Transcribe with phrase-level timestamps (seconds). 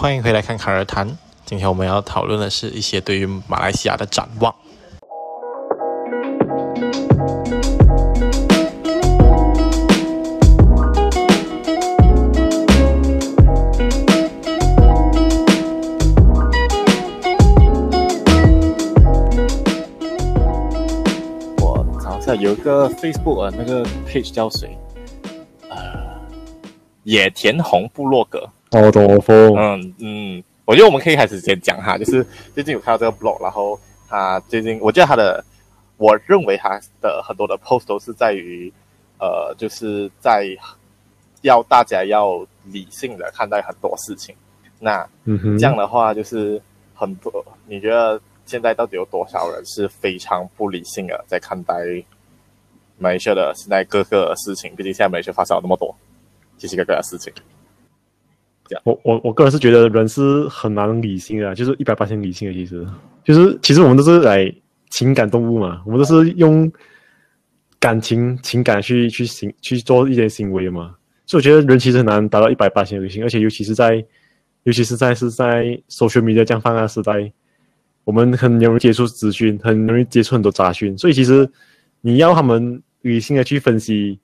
[0.00, 1.18] 欢迎回来看卡尔谈。
[1.44, 4.54] 今天我们要讨论的是一些对于马来西亚的展望。
[21.56, 24.78] 我找一下，有一个 Facebook 啊，那个 page 叫谁？
[25.68, 25.76] 呃，
[27.02, 28.48] 野田红部落格。
[28.70, 29.54] 好多风。
[29.56, 33.78] 嗯嗯，我觉得我们可以开始先讲哈，就是最近有看到这个 blog，然后
[34.08, 35.44] 他最近，我觉得他的，
[35.96, 38.72] 我认为他的很多的 post 都是在于，
[39.18, 40.46] 呃，就是在
[41.42, 44.34] 要大家要理性的看待很多事情。
[44.80, 45.06] 那
[45.58, 46.60] 这样的话就是
[46.94, 51.74] 很多，你觉得现在到底有多少人是非常不理性的在看待
[52.98, 54.74] 马来西亚的现在各个事情？
[54.76, 55.94] 毕竟现在马来西亚发生了那么多
[56.58, 57.32] 奇奇怪怪的事情。
[58.84, 62.54] 我我我个人是觉得人是很难理性的，就是一百八十理性的。
[62.54, 62.86] 其实，
[63.24, 64.52] 就是其实我们都是来
[64.90, 66.70] 情感动物嘛，我们都是用
[67.78, 70.94] 感情情感去去行去做一些行为嘛。
[71.26, 74.04] 所以我觉得人其实很难达到一百八十理性，而且尤其是在
[74.64, 77.32] 尤其是在是在 social media 这样泛滥时代，
[78.04, 81.48] 我们很容易接触资讯，很容易接触很多杂讯，所以其实
[82.00, 84.18] 你要他们理性的去分析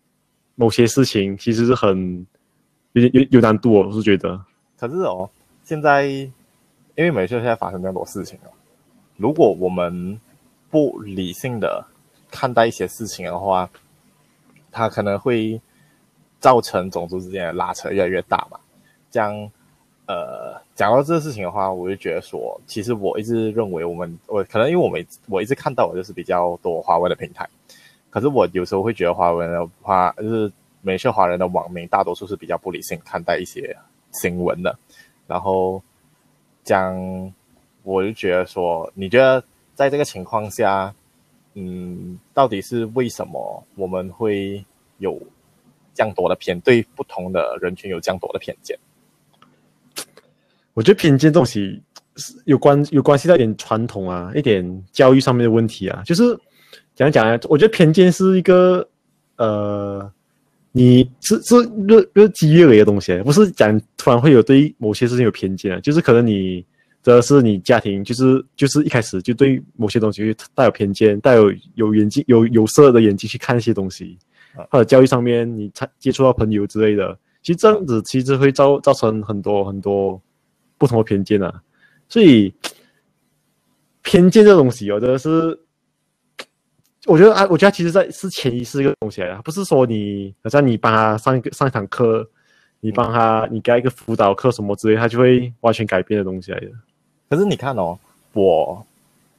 [0.54, 2.26] 某些事情，其实是很。
[2.94, 4.40] 有有有难度哦，我是觉得。
[4.78, 5.28] 可是哦，
[5.64, 6.32] 现在因
[6.96, 8.50] 为美秀现在发生那么多事情哦，
[9.16, 10.18] 如果我们
[10.70, 11.84] 不理性的
[12.30, 13.68] 看待一些事情的话，
[14.70, 15.60] 它可能会
[16.38, 18.58] 造成种族之间的拉扯越来越大嘛。
[19.10, 19.50] 这样，
[20.06, 27.48] 呃，讲到这个事情的话，我就觉得说，其实我一直认为我们，我可能因为我们我一直看到我就是比较多华文的平台，
[28.08, 30.52] 可是我有时候会觉得华文的话就是。
[30.84, 33.74] 美式华人的网民大多数是比较不理性看待一些
[34.12, 34.78] 新闻的，
[35.26, 35.82] 然后
[36.62, 36.94] 讲，
[37.82, 39.42] 我就觉得说，你觉得
[39.74, 40.94] 在这个情况下，
[41.54, 44.62] 嗯，到底是为什么我们会
[44.98, 45.18] 有
[45.94, 48.78] 这样多的偏，对不同的人群有这样多的偏见？
[50.74, 51.82] 我觉得偏见这东西
[52.16, 56.38] 是有关有关系到一点传统啊，一点教育上面的问题啊，就是
[56.94, 58.86] 讲讲啊，我觉得偏见是一个
[59.36, 60.12] 呃。
[60.76, 61.54] 你是是
[61.86, 66.66] 日日积月累的东西，不是讲突然会有对某些事情有偏见啊，就是可能你
[67.00, 74.18] 这是你家庭，就是就是一开始就对某些东西带有偏见，带有有眼睛有有色的眼睛去看一些东西，
[74.68, 80.20] 或者教育上面你才接触到朋友之类的，其实这样子其实会造造成很多很多
[80.76, 81.62] 不同的偏见啊，
[82.08, 82.52] 所以
[84.02, 85.56] 偏见这东西有的是。
[87.06, 92.26] 我觉得啊，我觉得其实在是潜意识一个东西来的，不是说你好像你帮他上一个上一堂课，
[92.80, 96.68] 你帮他你给他一个辅导课什么之类，他就会完全改变的东西来的。
[97.28, 97.98] 可是你看哦，
[98.32, 98.82] 我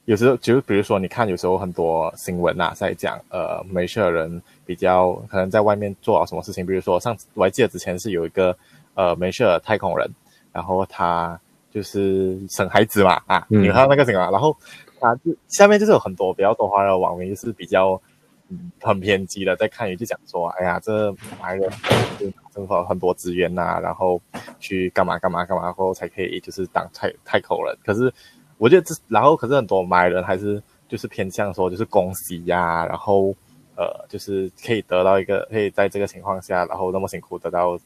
[0.04, 8.56] 有时候就比如说，你看有时候很多新闻啊，在讲呃，马来西亚人比较可能在外面做了什么事情，比如说上次我还记得之前是有一个
[8.94, 10.08] 呃，马来西亚太空人，
[10.52, 11.36] 然后他
[11.74, 14.56] 就是生孩子嘛啊，你看那个什么，然后。
[15.00, 18.00] 啊，就下面就是有很多比较多华人的网民，是比较
[18.48, 21.70] 嗯很偏激的在看，也就讲说，哎呀，这马来人
[22.18, 24.20] 就政府很多资源呐、啊，然后
[24.58, 27.78] 去干嘛干嘛干嘛，后才可以就是当太太口了。
[27.84, 28.12] 可是
[28.56, 33.34] 我觉得这，然后可是很多买人还是就是偏向说就是恭喜呀、然后
[33.76, 37.78] 呃就是可以得到一个可以在这个情况下，然后那么辛苦得到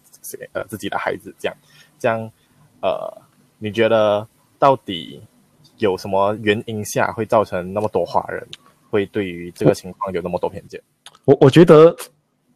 [0.53, 1.56] 呃自己的孩子这样
[1.98, 2.31] 这样
[2.81, 3.12] 呃，
[3.59, 4.27] 你觉得
[4.59, 5.21] 到底？
[5.80, 8.46] 有什么原因下会造成那么多华人
[8.88, 10.80] 会对于这个情况有那么多偏见？
[11.24, 11.94] 我我觉得，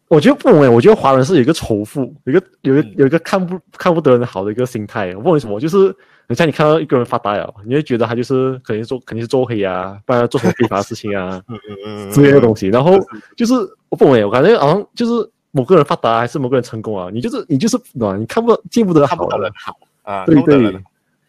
[0.09, 5.15] 我觉得不诶，我觉得华人是有一个仇富，有一个有一有一个看不看不得人好的一个心态。
[5.17, 5.95] 我不为什么，就是
[6.29, 12.69] 你像你看到一个人发达了，你会觉得他就是肯定做肯定是做黑啊，不然做什么非法的事情啊， 嗯嗯嗯之类的东西。
[12.69, 12.99] 然后
[13.37, 13.55] 就是
[13.89, 20.83] 我不诶，我感觉好像就是某个人发达还是某个人成功啊，你就是你就是对你看不见不得好，看不得人好啊，对对。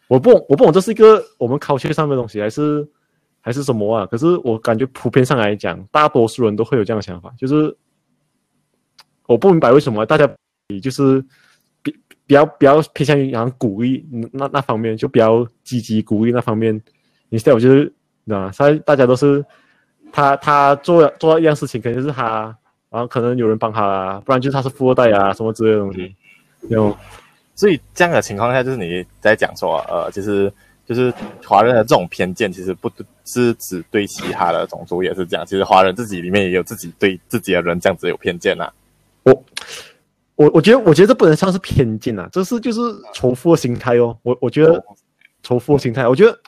[0.08, 2.88] 我不，我不懂这是一个我们 culture 上面的东西，还是
[3.40, 4.06] 还是什么啊？
[4.06, 7.76] 可是我感觉普遍上来讲，大多数人都会有这样的想法，就是
[9.26, 10.28] 我不明白为什么大家
[10.80, 11.20] 就是
[11.82, 11.90] 比
[12.24, 16.80] 比较比较偏向于好像鼓励那那方面，就比较积极鼓励那方面。
[17.30, 17.92] instead 我就是
[18.28, 19.44] 啊，所以大家都是
[20.12, 22.56] 他他做做到一样事情，肯定是他，
[22.90, 26.14] 然后可能有人帮他啊，不然就是他是富二代啊，什么之类的东西，
[26.68, 26.96] 有、嗯。
[27.56, 30.52] 所以这样的情况下，就是你在讲说，呃，就是
[30.86, 31.12] 就是
[31.44, 32.88] 华人的这种偏见，其实不
[33.24, 35.44] 是只对其他的种族也是这样。
[35.44, 38.72] 其实华人自己里面也有自己对自己的人这样子有偏见呐、啊。
[39.24, 39.44] 我
[40.36, 42.80] 我我觉得我觉得这不能算是偏见啊，这是就是
[43.14, 44.16] 仇富心态哦。
[44.22, 44.84] 我我觉得
[45.42, 46.38] 仇富心态，我觉得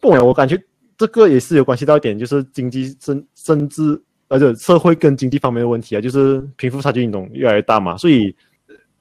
[0.00, 0.62] 不管我感觉
[0.98, 8.36] 这个也是有关系到一点，就是经济甚甚至而且社会跟经济方面的问题啊，就是贫富差距运动越来越大嘛，所以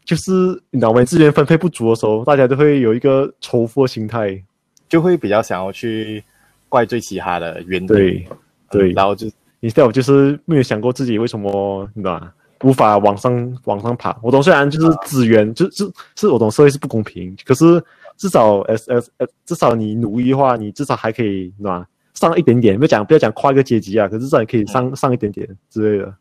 [0.08, 0.32] 就是
[0.72, 1.04] 你知道吗？
[1.04, 4.42] 资源分配不足的时候，大家都会有一个仇富的心态，
[4.88, 6.24] 就会比较想要去
[6.70, 7.88] 怪罪其他的原因。
[7.88, 8.26] 对
[8.72, 9.28] 对，嗯，然后就
[9.62, 12.32] instead 就是没有想过自己为什么，你知道吗？
[12.64, 14.18] 无法往上往上爬。
[14.24, 17.84] 我懂，虽然就是资源，啊、就是是我懂社会是不公平，可是
[18.16, 21.86] 至少 S S S，至少你努力的话，你至少还可以，对吧？
[22.14, 26.16] 上一点点，不要讲不要讲跨一个阶级啊，可是至少你可以上、嗯、上一点点之类的。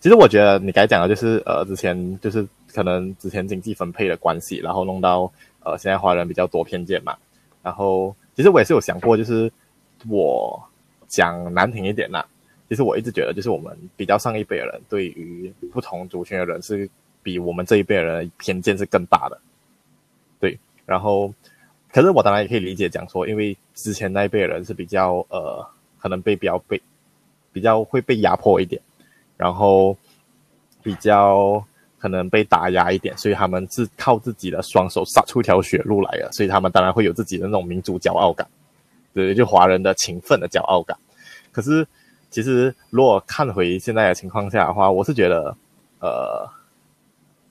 [0.00, 2.44] 其实我觉得你刚才讲的就是呃，之前就是
[2.78, 5.28] 可能之前经济分配的关系，然后弄到
[5.64, 7.16] 呃现在华人比较多偏见嘛。
[7.60, 9.50] 然后其实我也是有想过，就是
[10.08, 10.62] 我
[11.08, 12.24] 讲难听一点啦。
[12.68, 16.88] 其实我一直觉得，就是我们比较上一辈的人，对于不同族群的人是
[17.20, 19.40] 比我们这一辈的人偏见是更大的。
[20.38, 21.34] 对，然后，
[21.90, 25.66] 可是我当然也可以理解讲说，因为之前那一辈的人是比较呃，
[25.98, 26.80] 可能被比较被
[27.52, 28.80] 比较会被压迫一点，
[29.36, 29.96] 然后
[30.80, 31.66] 比较
[31.98, 38.46] 可能被打压一点，所以他们是靠自己的双手杀出一条血路来的，所以他们当然会有自己的那种民族骄傲感，
[39.12, 40.96] 对，就华人的勤奋的骄傲感。
[41.52, 41.86] 可是。
[42.30, 45.56] 其实，如果看回现在的情况下的话，我是觉得，
[45.98, 46.46] 呃，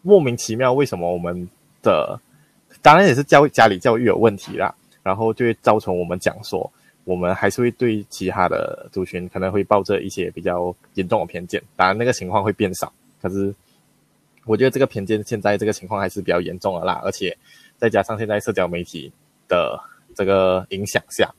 [0.03, 1.49] 莫名其妙，为什么我们
[1.81, 2.19] 的，
[2.79, 4.71] 当然也是教家里教育有问题啦，
[5.01, 6.71] 然后就会造成我们讲说，
[7.05, 11.59] 我们还是会对其他的族群可能会抱着一些比较严重的偏见。
[11.75, 13.51] 当然，那个情况会变少，可是
[14.47, 17.37] 我觉得这个偏见现在这个情况还是比较严重的啦，而且
[17.77, 19.11] 再加上现在社交媒体
[19.47, 19.79] 的
[20.15, 21.31] 这个影响下，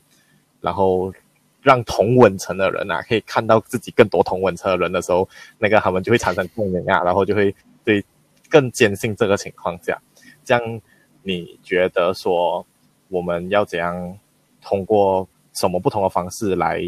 [0.61, 1.13] 然后。
[1.61, 5.27] 让同温层的人啊，可以看到自己更多同温层的人的时候，
[5.57, 7.53] 那个他们就会产生共鸣啊，然后就会
[7.83, 8.01] 对
[8.49, 10.01] 更坚信这个情况下，
[10.45, 10.81] 这样
[11.21, 12.65] 你觉得说
[13.09, 14.17] 我们要怎样
[14.61, 16.81] 通过什么不同的方式来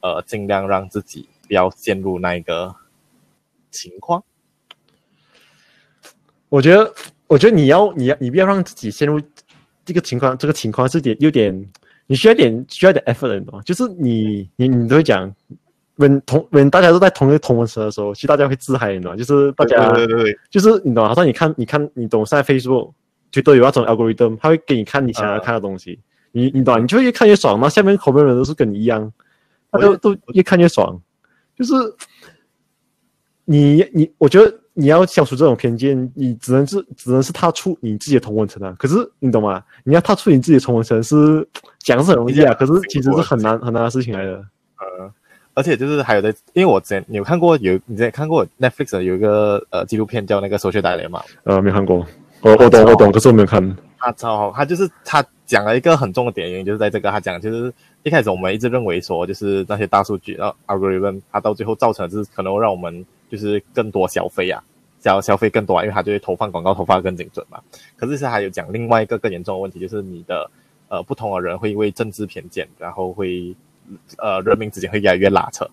[0.00, 2.74] 呃尽量让自己不要陷入那一个
[3.70, 4.24] 情况？
[6.48, 6.92] 我觉得，
[7.26, 9.20] 我觉得你要你要你不要让自己陷入
[9.84, 11.68] 这个情况，这个情况是点有点。
[12.10, 13.62] 你需要点需要点 effort 的，懂吗？
[13.66, 15.30] 就是你你你都会讲
[15.98, 19.16] ，when 同 when 大家都在同一个同文层的时候，其实大家会自嗨，你懂吗？
[19.18, 21.08] 就是大家对对对对，就是你懂吗？
[21.10, 22.92] 好像你看你看你懂，现在 Facebook
[23.30, 26.80] 就都有那种 algorithm，他会给你看你想要看的东西，啊、你你懂吗？
[26.80, 29.12] 你就越看越爽，那下面口碑人都是跟你一样，
[29.70, 30.98] 他都都越看越爽，
[31.54, 31.74] 就是
[33.44, 34.60] 你你我觉得。
[34.80, 38.72] 你要消除这种偏见，你只能是只能是踏出你自己的同文层啊。
[38.78, 39.60] 可是你懂吗？
[39.82, 41.44] 你要踏出你自己的同文层是
[41.80, 44.34] 讲是很容易啊，可是其实是很难很难的事情来的。
[44.34, 45.12] 呃，
[45.54, 51.28] 而且就是还有的，因为我之前你有看过有你之前看过 Netflix 有一个呃纪录片叫那个《手血大联盟》吗？
[51.42, 52.06] 呃，没看过。
[52.42, 53.76] 我我懂我懂，可是我没有看。
[53.98, 57.74] 他超好，他就是他讲了一个很重的点，原因就是在这个他讲，就是
[58.04, 63.04] 一开始我们一直认为说，就是那些大数据然后 algorithm，它到最后造成的就是可能会让我们。
[63.30, 64.64] 就是更多消费啊，
[65.00, 67.60] 消消费更多，因为它就会投放广告，投放更精准嘛。
[67.96, 70.50] 可是是还有讲另外一个更严重的问题，就是你的
[70.88, 73.54] 呃不同的人会因为政治偏见，然后会
[74.18, 75.68] 呃人民之间会越来越拉扯，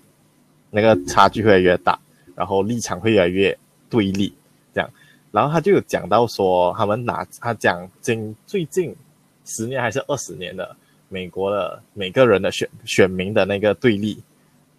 [0.70, 2.00] 那个差距会越来越大，
[2.36, 3.58] 然后立场会越来越
[3.90, 4.32] 对立，
[4.74, 4.90] 这样。
[5.32, 8.96] 然后他就有讲到说，他们拿他讲近最近
[9.44, 10.76] 十年还是二十年的
[11.10, 14.22] 美国的每个人的选选民的那个对立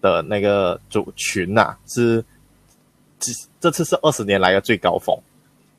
[0.00, 2.24] 的那个族群呐、是。
[3.18, 5.18] 这这次是二十年来的最高峰，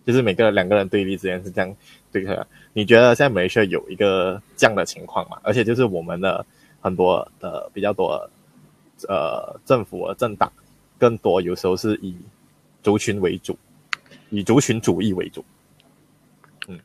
[0.06, 1.76] 就是每个两个人对立之间是这样
[2.12, 2.46] 对的。
[2.74, 5.38] 你觉得现在马来西有一个这样的情况吗？
[5.44, 6.46] 而且就是我们的
[6.82, 8.30] 很多的比较多
[9.08, 10.52] 呃政府和政党，
[10.98, 12.16] 更多有时候是以
[12.82, 13.58] 族群为主，
[14.30, 15.46] 以族群主义为主。
[16.68, 16.80] 嗯，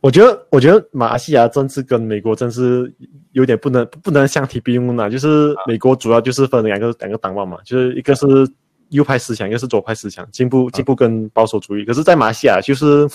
[0.00, 2.92] 我觉得我觉得马来西亚政治跟美国政治
[3.32, 5.08] 有点不能不能相提并论啊。
[5.08, 8.26] 就是美国主要就是分两个两个党派嘛，就是一个是。
[8.90, 11.84] 右派思想，又是左派思想，进步进步跟保守主义。
[11.84, 13.08] 可是，在马来西亚，就是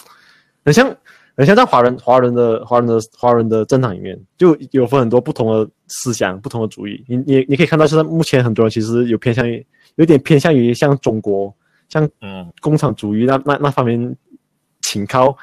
[0.66, 0.94] 很像
[1.38, 7.04] 很像在华人华人的华人的华人的政党里面，就有分很多不同的思想、不同的主义。
[7.08, 11.54] 你你你可以看到，现在目前很多人其实有偏向于，有点偏向于像中国，
[11.88, 14.16] 像嗯工厂主义那那那方面
[14.82, 15.36] 倾靠，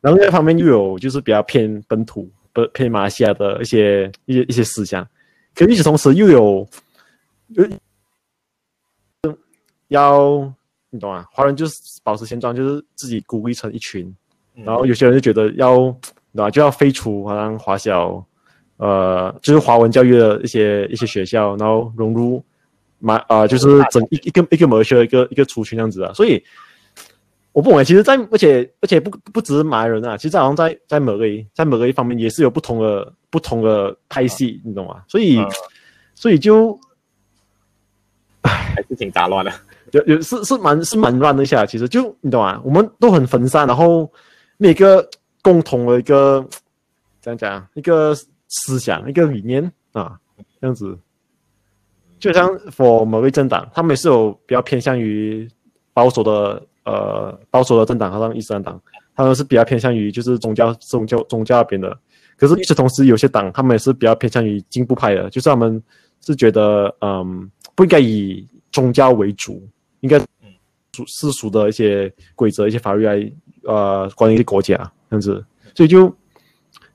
[0.00, 5.06] 然后另一方面又有就是比较偏本土、不偏马来西亚的一些一些一些思想。
[5.54, 6.66] 可与此同时，又有
[7.48, 7.68] 有。
[9.88, 10.52] 要
[10.90, 11.26] 你懂啊？
[11.32, 14.06] 华人就是保持现状，就是自己孤立成一群，
[14.54, 15.76] 嗯、然后有些人就觉得要，
[16.32, 16.50] 对吧？
[16.50, 18.24] 就要废除好像华小，
[18.76, 22.44] 呃，就是华文教育的一些一些学校，然后融入
[22.98, 26.12] 马啊、呃，就是整一一个一个马来西亚一个一个族群这样子啊。
[26.12, 26.42] 所以
[27.52, 35.02] 我不懂，其实在，在而且而且不不只是马来人啊，其实好像在在某个在某个一方面也是有不同的不同的派系，嗯、你懂吗？
[35.08, 35.46] 所以、嗯、
[36.14, 36.78] 所以就，唉，
[38.48, 39.52] 还是挺杂乱的，
[39.92, 41.64] 有有是是蛮是蛮乱的一下。
[41.64, 42.60] 其实就你懂吗？
[42.64, 44.10] 我们都很分散，然后
[44.56, 45.08] 每个
[45.42, 46.46] 共同的一个
[47.20, 48.14] 怎样讲一个
[48.48, 50.18] 思想一个理念啊，
[50.60, 50.98] 这样子。
[52.18, 55.46] 就像 for 某位政党，他们也是有比较偏向于
[55.92, 58.80] 保守的，呃，保守的政党，好像伊斯兰党，
[59.14, 61.94] 他们是比较偏向于就是宗教、宗教、宗教那边的。
[62.38, 65.82] 可是与此同时，有些党他们也是比较偏向于进步派的，就是他们
[66.24, 69.66] 是觉得，嗯，不应该以宗教为主，
[70.00, 70.18] 应该
[70.92, 73.32] 属世俗的一些规则、一些法律来，
[73.64, 74.76] 呃，管理国家
[75.10, 75.44] 这样子。
[75.74, 76.14] 所以就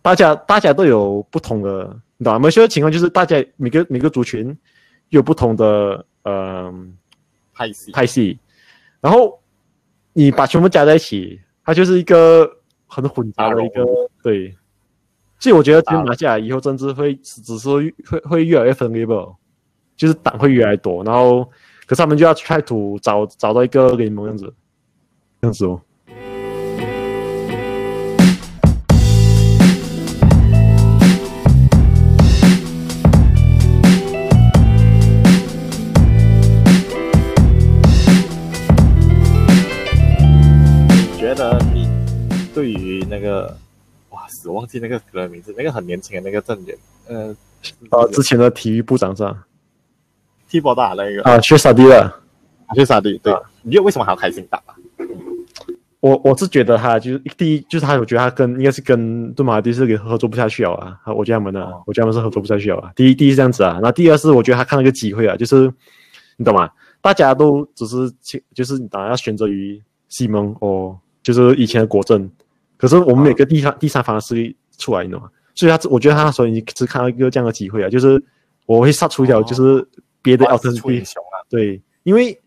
[0.02, 1.86] 大家大家都有不同的，
[2.18, 2.40] 你知道吗？
[2.40, 4.58] 某些情况就是大家每个每个族群。
[5.10, 6.72] 有不同的呃
[7.52, 8.38] 派系派系，
[9.02, 9.42] 然后
[10.14, 12.48] 你把全部加在一起，它就是一个
[12.86, 13.84] 很混杂的一个
[14.22, 14.56] 对。
[15.40, 19.16] 所以我觉得，马来西亚以后政治会只是会会越来越分裂吧，
[20.00, 21.44] 就是党会越来越多，然后
[21.86, 24.46] 可是他们就要 try to 找找到一个联盟样子，
[25.42, 25.82] 这样子哦。
[42.54, 43.58] 对于那个，
[44.10, 46.78] 哇，死忘记那个人的名字，那个很年轻的那个政员，
[47.08, 47.34] 呃，
[47.92, 49.46] 呃，之前的体育部长是吧？
[50.50, 52.22] 踢波打那个啊，薛沙迪了，
[52.76, 54.62] 薛沙迪，对，你觉得为什么还要开心打？
[56.02, 62.92] 我我是觉得他就是第一，就是他，我觉得他跟应该是跟杜马迪是给合作不下去了啊，我觉得他们呢，哦、我觉得他们是合作不下去了啊。
[62.96, 65.72] 第一，第一是这样子啊，那第二是我觉得他看到一个机会啊，就是
[66.38, 66.70] 你懂吗？
[67.02, 68.12] 大家都只是
[68.54, 72.30] 就是你当然要选择于西蒙哦，就是以前的国政。
[72.78, 75.30] 可是我们每个第三、啊、第三方势力出来，你懂吗？
[75.54, 78.24] 所以他，我觉得他那时候已经只看到一个这样的机会啊，就是
[78.66, 79.86] 我会杀出一条，就是
[80.22, 81.06] 别的 alternative、
[81.50, 82.40] 对，因为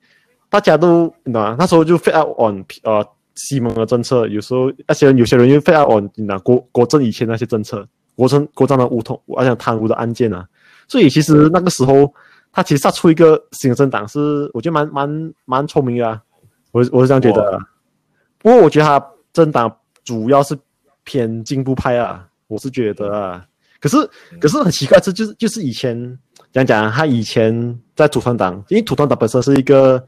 [0.49, 1.57] 大家都你知道吗？
[1.59, 10.47] 那时候就 fade out on 呃西蒙的政策，有时候那些人有些人又 fade out on 你知道国国政以前那些政策，国政国政的乌通，而且贪污的案件啊，
[10.89, 12.13] 所以其实那个时候
[12.53, 16.23] 他其实杀出一个新的政党是，我觉得蛮蛮蛮聪明的啊，
[16.71, 17.59] 我我是这样觉得。
[18.39, 19.75] 不过我觉得他政党。
[20.05, 20.59] 主要是
[21.05, 23.47] 偏进步派啊，我是觉得啊，
[23.83, 23.97] 可是
[24.41, 26.17] 可是很奇怪，这就是就是以前
[26.53, 27.53] 讲讲他以前
[27.97, 30.01] 在土团党，因为土团党本身是一个，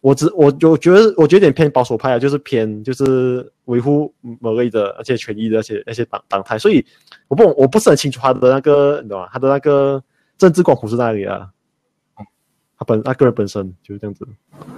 [0.00, 6.86] 我只我我觉得我觉得有点偏保守派啊，就是偏就是维护某类的而且权益的那些那些党党派，所以
[7.26, 9.28] 我不我不是很清楚他的那个你知道吗？
[9.32, 10.00] 他的那个
[10.38, 11.50] 政治光谱是哪里啊？
[12.78, 14.24] 他本他个人本身就是这样子，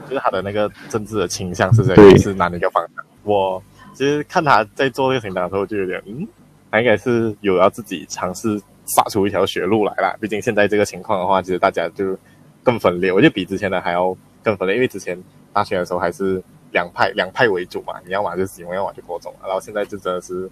[0.09, 3.05] 就是他的那个政治的倾向是这样，是哪一个方向？
[3.23, 3.63] 我。
[3.95, 6.25] 其实看他在做这个行动的时候，就有点嗯，
[6.71, 10.17] 他应该是有要自己尝试杀出一条血路来了。
[10.21, 12.17] 毕竟现在这个情况的话，其实大家就
[12.63, 14.75] 更分裂，我就比之前的还要更分裂。
[14.77, 15.19] 因为之前
[15.53, 19.35] 大选的时候还是两派两派为主嘛，你要么就喜欢，要么就国种。
[19.43, 20.51] 然后现在就真的是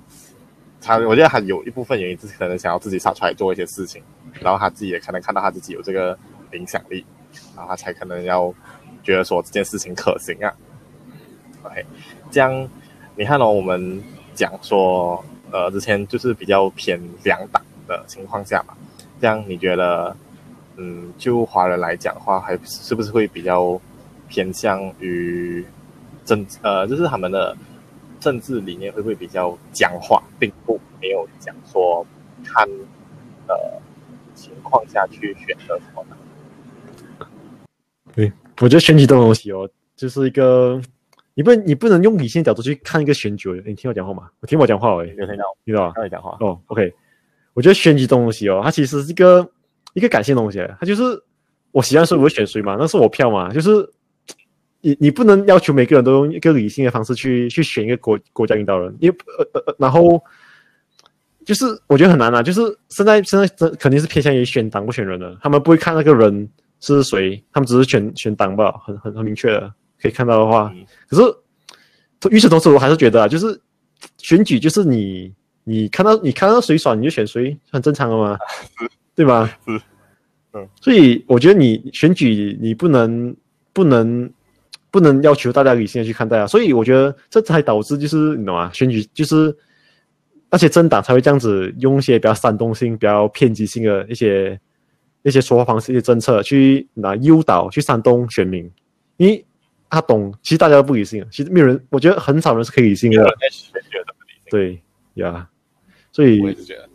[0.81, 4.03] 他，我觉得他有一部分原因是可能想要自己杀出来做一些事情，
[4.41, 6.19] 然后他自己也可能看到他自己有这个
[6.53, 7.05] 影响力，
[7.55, 8.53] 然后他才可能要
[9.03, 10.53] 觉得说这件事情可行啊。
[11.63, 11.85] OK，
[12.31, 12.69] 这样。
[13.19, 14.03] 你看哦，我们
[14.35, 18.75] 讲说，呃，之前就是比较偏两党的情况下嘛，
[19.21, 20.17] 这样你觉得，
[20.77, 23.81] 嗯，就华人来讲的话，还是不是会比较
[24.29, 25.65] 偏向于
[26.25, 27.57] 政，呃，就是他们的
[28.19, 32.05] 政治理念会不会比较僵化，并不没有讲说
[32.45, 32.69] 看，
[33.47, 33.55] 呃，
[34.35, 36.17] 情况下去选择什么呢？
[38.15, 40.81] 对，我觉得选举这种东西哦，就是一个。
[41.37, 43.63] 你不能，你不能用理性角度去看一个选举。
[43.67, 44.31] 你听我讲话吗？
[44.41, 45.45] 我听我讲话诶，有听到？
[45.67, 45.93] 听到吗？
[45.95, 46.35] 听你讲话。
[46.41, 46.91] 哦，OK。
[47.53, 49.47] 我觉得选举这种东西哦，它其实是一个
[49.93, 50.67] 一个感性东西。
[50.81, 51.03] 它就是
[51.73, 53.53] 我喜欢谁，我会选谁嘛，那是我票嘛。
[53.53, 53.87] 就是
[54.81, 60.19] 你你不能要求每个人都用一个理性的方式去去选一个国国家领导人，因为呃呃，然后
[61.45, 62.43] 就是我觉得很难啊。
[62.43, 66.49] 就是现在现在这肯定是偏向于选党不选人的，他们不会看那个人
[66.81, 69.71] 是谁，他们只是选选党吧，很很很明确的。
[70.01, 70.73] 可以看到的话，
[71.09, 71.23] 可是
[72.31, 73.61] 与此同时，我还是觉得啊，就是
[74.19, 75.33] 选举就是你
[75.65, 78.39] 你看到你看到谁爽你就选谁，很正常的嘛，
[79.15, 79.47] 对吧？
[79.67, 79.81] 是，
[80.53, 83.35] 嗯，所以我觉得你选举你不能
[83.73, 84.31] 不能
[84.91, 88.71] 不能要求大家理性的去看待啊，所以我觉得这才导致就是你懂吗？
[88.73, 89.57] 选举就是
[90.51, 94.59] 那些政党才会这样子用一些比较煽动性、比较偏激性的一些
[95.23, 98.71] 一些说话方式、一些政策去拿诱导、去煽动选民，
[99.17, 99.45] 因为。
[99.97, 103.35] 他懂，其实大家都不理性，其实没有人，我觉得很少人是可以理性的。
[104.51, 104.79] 对
[105.15, 105.49] 呀，
[106.13, 106.87] 所以我也是觉得，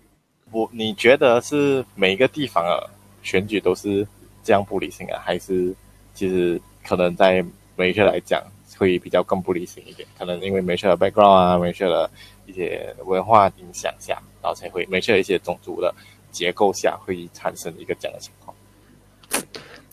[0.52, 2.88] 我你觉得是每一个地方的
[3.24, 4.08] 选举都是
[4.44, 5.74] 这样不理性啊，还是
[6.14, 7.42] 其实可能在
[7.76, 8.40] 马来西亚来讲
[8.78, 10.08] 会比较更不理性一点？
[10.16, 12.08] 可能因为马来西亚的 background 啊，马来西亚的
[12.46, 15.92] 一些文化影响下，然后才会马来西亚一些种族的
[16.32, 18.56] 结构下会产生一个这样的情况。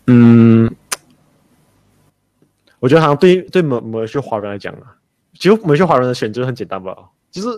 [0.07, 0.71] 嗯，
[2.81, 4.95] 我觉得好像对对某某些华人来讲啊，
[5.35, 6.97] 其实某些华人的选择很简单吧，
[7.31, 7.49] 就是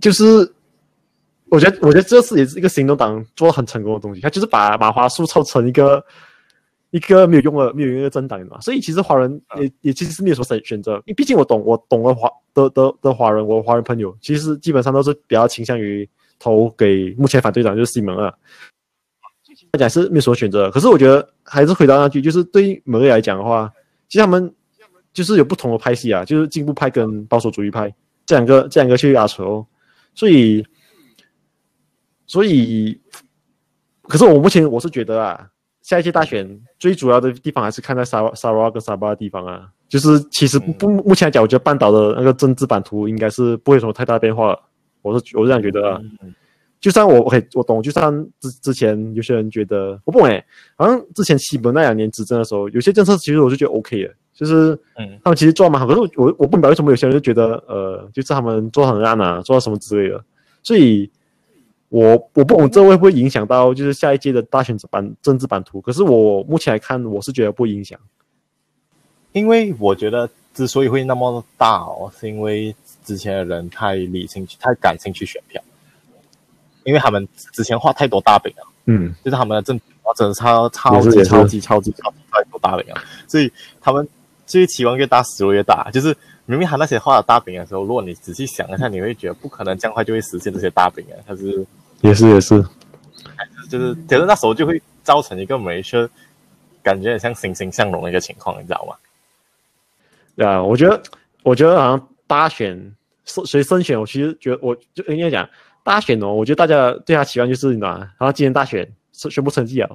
[0.00, 0.24] 就是，
[1.50, 6.04] 我觉得我觉得这次也是一个行动党做的很成功的东西，他就是把马华树凑成一个
[6.90, 16.08] 一个没有用的没有用的政党嘛，所以其实华人也、嗯、也其实是没有什么选选择，因为毕竟我懂我懂的华的的的华人，我华人朋友其实基本上都是比较倾向于
[16.38, 18.32] 投给目前反对党就是西蒙二。
[19.72, 23.70] 来讲是没有什么选择，可是我觉得还是回到那句，就是对于马来来讲的话，
[24.12, 24.54] 其实他们
[25.14, 27.90] 就是有不同的派系啊，就是进步派跟保守主义派
[28.26, 29.66] 这两个这两个去压轴，
[30.14, 30.62] 所以
[32.26, 33.00] 所以，
[34.02, 35.48] 可是我目前我是觉得啊，
[35.80, 44.54] 下一届大选最主要的地方还是看在沙沙拉跟沙巴的地方啊，就是其实不目前来讲，我觉得半岛的那个政治版图应该是不会有什么太大的变化，
[45.00, 45.98] 我是我是这样觉得啊。
[46.82, 47.80] 就算我 OK，我懂。
[47.80, 55.86] 就算之之前有些人觉得我不懂哎，好像之前西蒙那两年执政的时候，有些政策其实我就觉得 OK 的，就是嗯，他们其实做蛮好。
[55.86, 60.22] 可是我我我不明白为什么有些人就觉得呃，就是他们做很烂啊，做到什么之类的。
[60.64, 61.08] 所以
[61.88, 65.80] 我我不懂这会不会影响到就是下一届的大选版政治版图。
[65.80, 67.96] 可是我目前来看，我是觉得不影响，
[69.30, 72.74] 因为我觉得之所以会那么大哦，是因为
[73.04, 75.62] 之前的人太理性，太感兴趣选票。
[76.84, 79.84] 因为他们之前画太多大饼了，嗯，就是他们的政治
[80.16, 84.06] 真的超超级超级超级超级太多大饼了，所以他们
[84.46, 85.88] 至于期望越大，失落越大。
[85.92, 91.14] 就是明明他那些画的大饼的时候，如果你仔细想一下，你会觉得不可能这样快就会实现这些大饼啊。
[91.26, 91.64] 他是
[92.00, 92.60] 也是也是，
[93.70, 96.10] 就是其实那时候就会造成一个没事，
[96.82, 98.96] 感觉很像欣欣向荣的一个情况，你知道吗？
[100.36, 101.00] 对啊，我觉得
[101.44, 105.48] 我觉得好像大选所以胜选，我其实觉得我就应该讲。
[105.84, 107.98] 大选哦，我觉得大家对他期望就是你知道吗？
[108.18, 109.90] 然后今年大选宣布成绩啊，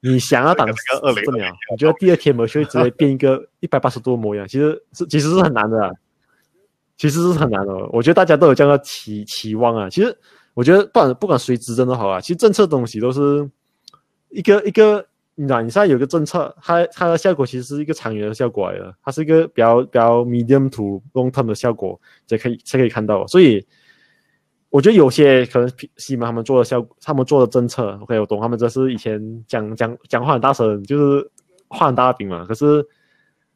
[0.00, 0.68] 你想要当
[1.02, 5.90] 二零秒，我觉得第二天我就会直接变一个 一百八十度的模样，其实是其实是很难的，啊，
[6.96, 7.74] 其实是很难的。
[7.92, 9.90] 我觉得大家都有这样的期期望啊。
[9.90, 10.16] 其实
[10.54, 13.48] 我觉得不管不管谁执政都好啊，其实政策东西都是
[14.30, 15.04] 一个一个，
[15.34, 23.66] 你知道，你现在有个政策，它它的效果其实是一个长远的效果来的，它是一个比较比较 medium to long term 的效果才可以才可以看到，所以。
[24.70, 31.30] 我觉得有些可能西蒙他们做的效，他们做的政策，OK，我懂，他们这是以前讲讲讲话很大声，就是
[31.68, 32.44] 画很大饼嘛。
[32.44, 32.86] 可是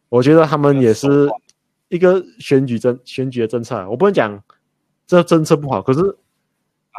[0.09, 1.29] 我觉得他们也是
[1.89, 4.43] 一个选举政选举的政策，我不能讲
[5.07, 6.01] 这政策不好，可是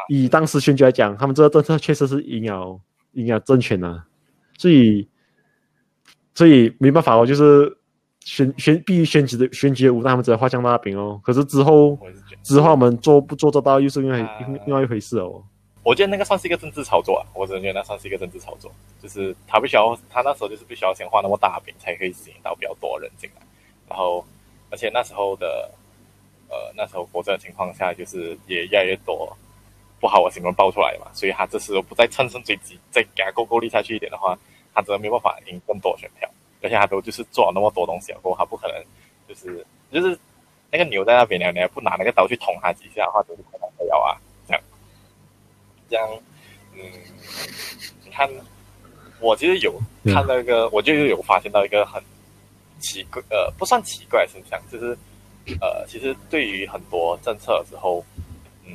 [0.10, 2.80] 以当时选举来讲，他们这个政策确实是赢了
[3.14, 4.04] 赢了政权呐，
[4.58, 5.08] 所以
[6.36, 7.78] 所以没办法哦，就是。
[8.26, 11.20] 选选必须选举的选举的舞台，他们只能画这样大饼哦。
[11.24, 11.98] 可是之后
[12.42, 14.18] 之后我们做不做得到，又是另外
[14.66, 15.44] 另外一回事哦。
[15.84, 23.42] 我觉得那个算是一个政治炒作啊，我只能觉得那算是一个政治炒作，就是他必须要他那时候就是必须要先画那么大饼，才可以吸引到比较多人进来。
[23.90, 24.26] 然后
[24.70, 25.70] 而且那时候的
[26.50, 29.36] 呃那时候国政的情况下，就是也越来越多
[30.00, 34.40] 不好的新闻爆出来嘛，所以他这时候不再乘胜追击，再给他够够力下去一点的话，
[34.74, 36.30] 他真的没有办法赢更多选票。
[36.64, 38.84] 而且他都就是做了那么多东西，过后他不可能
[39.28, 40.18] 就是就是
[40.72, 44.64] 那个牛在那边呢，你还不拿那个刀去捅他几下的话，就是可能会要啊，这样
[45.90, 46.10] 这样，
[46.74, 46.82] 嗯，
[48.04, 48.28] 你看，
[49.20, 52.02] 我其实有看到一个，我就有发现到一个很
[52.80, 54.98] 奇怪，呃，不算奇怪现象，就是
[55.60, 58.04] 呃，其实对于很多政策的时候，
[58.66, 58.74] 嗯，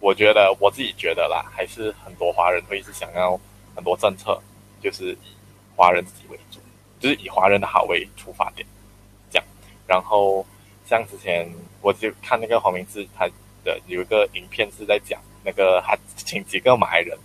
[0.00, 3.38] 我觉得我自己觉得啦，还是很多华人会是想要
[3.74, 4.40] 很多政策，
[4.80, 5.28] 就是以
[5.76, 6.58] 华人自己为主。
[6.98, 8.66] 就是以华人的好为出发点，
[9.30, 9.44] 这样。
[9.86, 10.44] 然后
[10.84, 11.48] 像之前
[11.80, 13.26] 我就看那个黄明志，他
[13.64, 17.16] 的有一个影片是在讲那个他请几个马来人，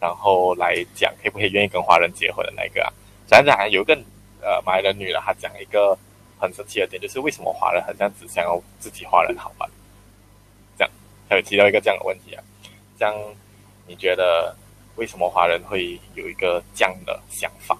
[0.00, 2.92] 然后来讲可不可以愿意跟华人结婚的那个啊。
[3.26, 3.94] 想想有一个
[4.40, 5.96] 呃马来人女的，她讲一个
[6.38, 9.68] 很神奇的点，就是为什么华人很像只想要自己华人好吧？
[10.76, 10.92] 这样，
[11.28, 12.42] 他有提到一个这样的问题啊。
[12.98, 13.14] 这样
[13.86, 14.54] 你觉得
[14.96, 17.78] 为什么华人会有一个这样的想法？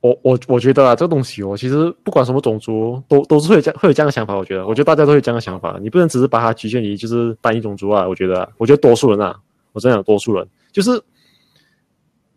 [0.00, 4.36] 我我我觉得啊，这个东西哦，其实不管什么种族，都都是会有这样会有这样的想法。
[4.36, 5.78] 我觉得，我觉得大家都会有这样的想法。
[5.80, 8.08] 你不能只是把它局限于就是单一种族啊。
[8.08, 9.38] 我觉得，我觉得多数人啊，
[9.72, 10.90] 我真的讲多数人，就是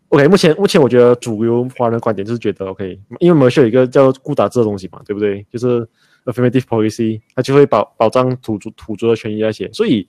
[0.08, 5.44] OK，目前目前我觉得主流华人观点就是觉得 OK，因为马来西亚有一个叫顾打字的东西嘛，对不对？
[5.50, 5.86] 就是
[6.24, 10.06] affirmative policy，它就会保保障土族土族的权益那些，所以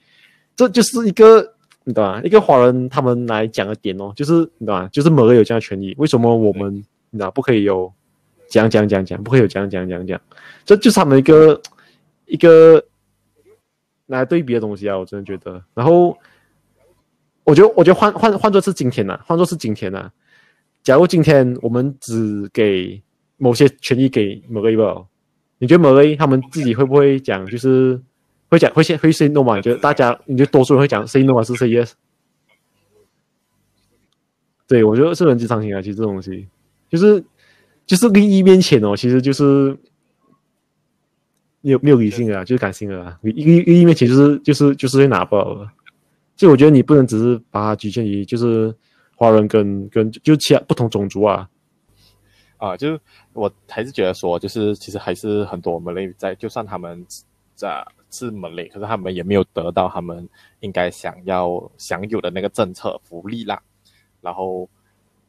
[0.56, 2.21] 这就是一个你懂吗？
[2.24, 4.88] 一个华人他们来讲的点哦，就是你懂吗？
[4.91, 6.84] 就是某个有这样的权益，为什么我们
[7.15, 7.91] 你知道不可以有
[8.49, 10.21] 讲讲讲讲，不可以有讲讲讲讲？
[10.65, 11.62] 这就是他们一个
[12.25, 12.86] 一个
[14.08, 16.17] 来对比的东西啊，我真的觉得，然后。
[17.47, 20.12] 我觉得，我觉得换换换作是今天呐、啊，换作是今天呐、啊。
[20.82, 22.99] 假如今天我们只给
[23.38, 25.06] 某些权益给某个一个，
[25.60, 27.45] 你觉得某个他们自己会不会讲？
[27.45, 28.01] 就是
[28.49, 29.58] 会讲会先会 say no 吗？
[29.58, 31.91] 你觉得大家，你觉得多数人会讲 say no 还是 say yes？
[34.67, 35.80] 对，我觉得是人之常情啊。
[35.80, 36.47] 其实这东西，
[36.89, 37.24] 就是
[37.86, 39.78] 就是利益面前哦，其实就是
[41.62, 43.17] 没有没有理性啊，就是感性的啊。
[43.21, 45.67] 利益利益面前就是就是就是会拿爆。
[46.36, 48.76] 就我觉得你不能只是把它局限于就是
[49.15, 51.50] 华人跟跟就其他不同种族啊，
[52.58, 53.00] 啊，就
[53.32, 57.06] 我还是觉得说，就是其实还是很多马来在，就算他们
[57.56, 60.28] 在是马来，可是他们也没有得到他们
[60.60, 63.62] 应该想要享有的那个政策福利啦。
[64.19, 64.67] 然后，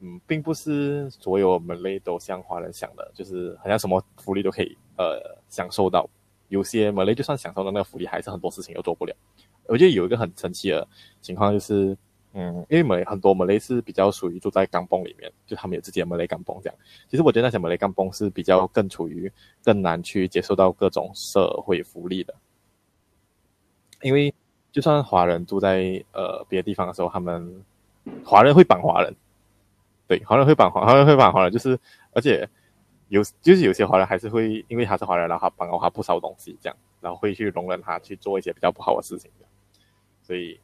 [0.01, 6.09] 嗯，并不是所有门类都像华人想的，就是好像什么福利都可以呃享受到。
[6.49, 9.13] 有些门类就算享受到那个福利，还是很多事情又做不了。
[9.65, 10.87] 我觉得有一个很神奇的
[11.21, 11.97] 情况，就是，
[12.35, 16.79] 嗯，因为门很多门类是比较属于住在港崩里面，就他们有自己的马来港崩这样。
[17.09, 19.29] 其实我觉得那些马来港崩是比较更处于
[19.65, 22.33] 更难去接受到各种社会福利的，
[24.03, 24.33] 因为
[24.71, 27.65] 就算华人住在呃别的地方的时候，他们
[28.25, 29.13] 华人会帮华人，
[30.09, 31.79] 对，华人会帮华，华人会帮华人，就是
[32.13, 32.49] 而且
[33.09, 39.47] 有就是有些华人还是会因为他是华人，然后他帮了他不少东西这样，然后会去容忍他去做一些比较不好的事情的。
[40.23, 40.59] 所以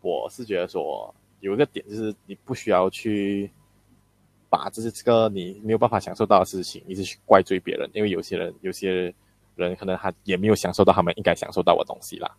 [0.00, 3.50] 我是觉得说，有一个点就是你不需要去
[4.48, 9.12] 把这是这个你没有办法享受到的事情，一直去怪罪别人，因为有些人有些
[9.56, 12.30] 人可能他也没有享受到他们应该享受到的东西啦。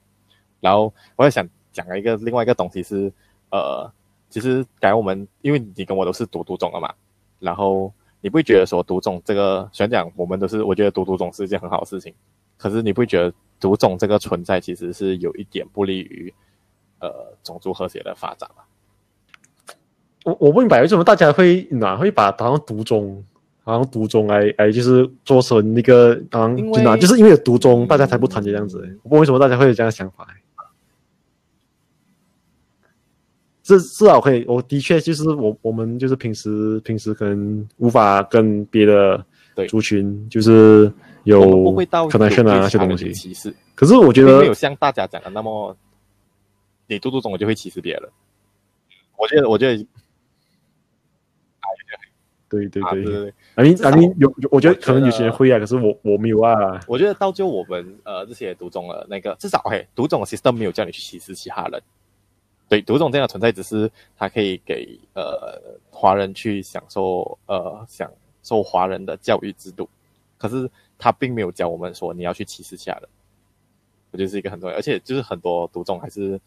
[0.62, 3.12] 然后我也想讲一个另外一个东西是，
[3.52, 3.92] 呃，
[4.30, 6.94] 其实感觉我们因为你跟我都是读读中的嘛，
[7.40, 12.14] 然后你不会觉得说读中这个，虽然讲我们都是，我觉得读读中是一件很好的事情，
[12.58, 16.34] 可是你不会觉得读中这个存在其实是有一点不利于。
[17.00, 17.12] 呃，
[17.44, 18.64] 种族和谐的发展嘛，
[20.24, 23.24] 我我不明白为什么大家会哪会把好像独中，
[23.64, 28.98] 好像独中哎哎，就是做成那个好像就哪，就是因为有独中，大家才不团结这样子。
[29.04, 30.26] 我不为什么大家会有这样的想法。
[33.66, 39.26] 至至少可以，我的确就是我我们就是平时平时可能无法跟别的
[39.68, 40.90] 族群就是
[41.26, 45.76] 有 connection 啊那些东西歧视，可是我觉得没有像大家讲的那么。
[46.88, 48.04] 你读读中，我就会歧视别人。
[49.18, 49.84] 我觉得，我觉得，
[52.48, 56.80] 对对对对，啊你啊你有，我觉得可能有些人会啊，可是我我没有啊。
[56.88, 61.82] 我觉得到就我们呃这些读中了那个，至少嘿，读中的 system 没有叫你去歧视其他人。
[62.68, 68.12] 对，独中这样的存在，只是它可以给呃华人去享受呃享
[68.44, 69.88] 受华人的教育制度，
[70.38, 73.10] 可是他并没有教我们说你要去歧视其他人。
[74.12, 76.40] 我觉得是一个很重要，而且就是很多独中还是。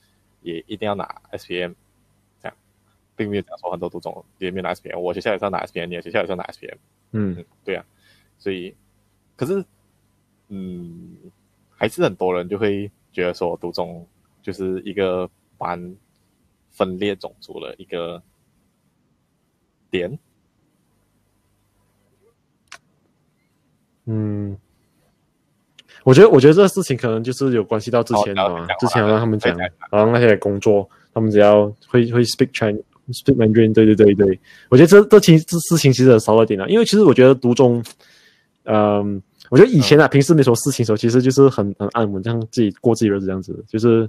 [0.43, 1.75] 也一定要拿 SPM，
[2.41, 2.57] 这样，
[3.17, 6.77] 并没有讲说很多独中也没有拿 SPM，我学校也是要拿 SPM，你的学校也是要拿 SPM，
[7.11, 7.85] 嗯，嗯，对啊，
[8.39, 8.73] 所以，
[9.35, 9.63] 可是，
[10.47, 11.17] 嗯，
[11.69, 14.07] 还是很多人就会觉得说独中
[14.43, 15.29] 就是一个
[15.59, 15.77] 班
[16.71, 18.23] 分裂种族的一个
[19.91, 20.19] 点，
[24.07, 24.57] 嗯。
[26.05, 28.67] 我觉得，我觉得这个事情可能就是有关系到之前的嘛。
[28.81, 29.55] 之前让他们讲，
[29.91, 34.41] 然后那些工作，他们只要会会 speak Chinese，speak Mandarin，对对对对。
[34.71, 37.85] 我觉得这这其实这事情其实很少了点啊，因为其实我觉得读中，
[38.63, 43.63] 嗯，我觉得以前啊，平时没什么事情的时候，其实就是很很安稳，这样自己过自己日子这样子。
[43.69, 44.09] 就是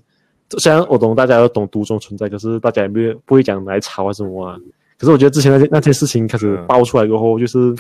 [0.58, 4.58] 虽然我懂大家都懂毒中存在，可是大家也没有不会讲来吵啊什么啊。
[4.98, 7.76] 可是我觉得之前那些那些事情开始爆出来过后，就是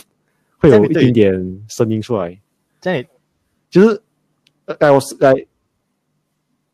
[0.58, 2.38] 会有一点点声音出来。
[2.80, 3.06] 在。
[3.70, 4.02] 就是，
[4.80, 5.32] 哎，我是哎，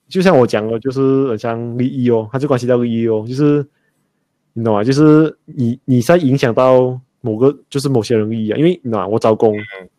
[0.08, 3.68] 就像我讲的，就是很像利益哦，它就关系到利益哦，就是
[4.54, 4.82] 你懂吗？
[4.82, 9.06] 就是你你在影响到某个，就是某些人利益啊，因为你懂吗？
[9.06, 9.90] 我招工，嗯、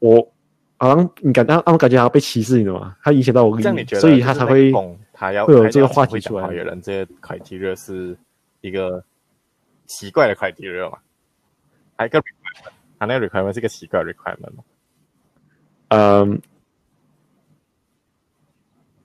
[0.00, 0.28] 我
[0.76, 2.94] 好像你感到他们感觉好像被歧视，你懂吗？
[3.02, 4.70] 他影响到我利益，所以他才会
[5.14, 6.46] 他要会有这个话题出来。
[6.48, 8.14] 有人这些 criteria 是
[8.60, 9.02] 一个
[9.86, 10.98] 奇怪的 criteria 嘛？
[11.96, 14.50] 还有一个 requirement，他那个 requirement 是一个奇怪的 requirement
[15.88, 16.42] 嗯，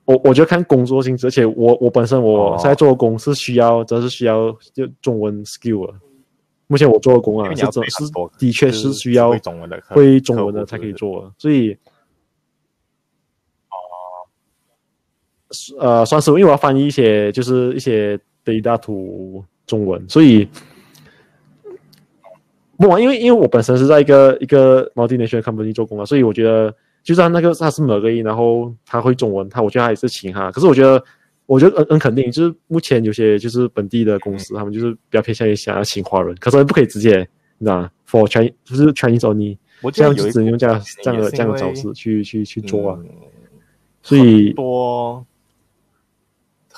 [0.06, 5.94] 我我觉得看工作性质，而且我我本身我现在做的工是需要，这、哦、是需要就中文 skill 了，
[6.66, 11.76] 目前我做的工啊，是是是的确是需要会中文的，会中文的才可以做，所以，
[15.78, 20.48] 呃，算是因为我要翻译一些就是一些 data to 中文，所以，
[22.76, 31.02] 不，因为因为我本身是在一个一个 multinational company 做工啊，所以我觉得，就算那个他是某个音，然后他会中文，他我觉得他也是请哈，可是我觉得。
[31.46, 42.98] 我觉得很很肯定，就是目前有些就是本地的公司，他们就是比较偏向于想要请华人，可是不可以直接，你知道？For Chinese 就是 Chinese only，我这样只能用这样这样的这样的招式去去去做啊。
[43.02, 43.08] 嗯、
[44.00, 45.26] 所以多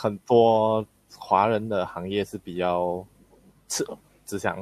[0.02, 0.84] 很多
[1.16, 3.06] 华人的行业是比较
[3.68, 3.86] 只
[4.26, 4.56] 只想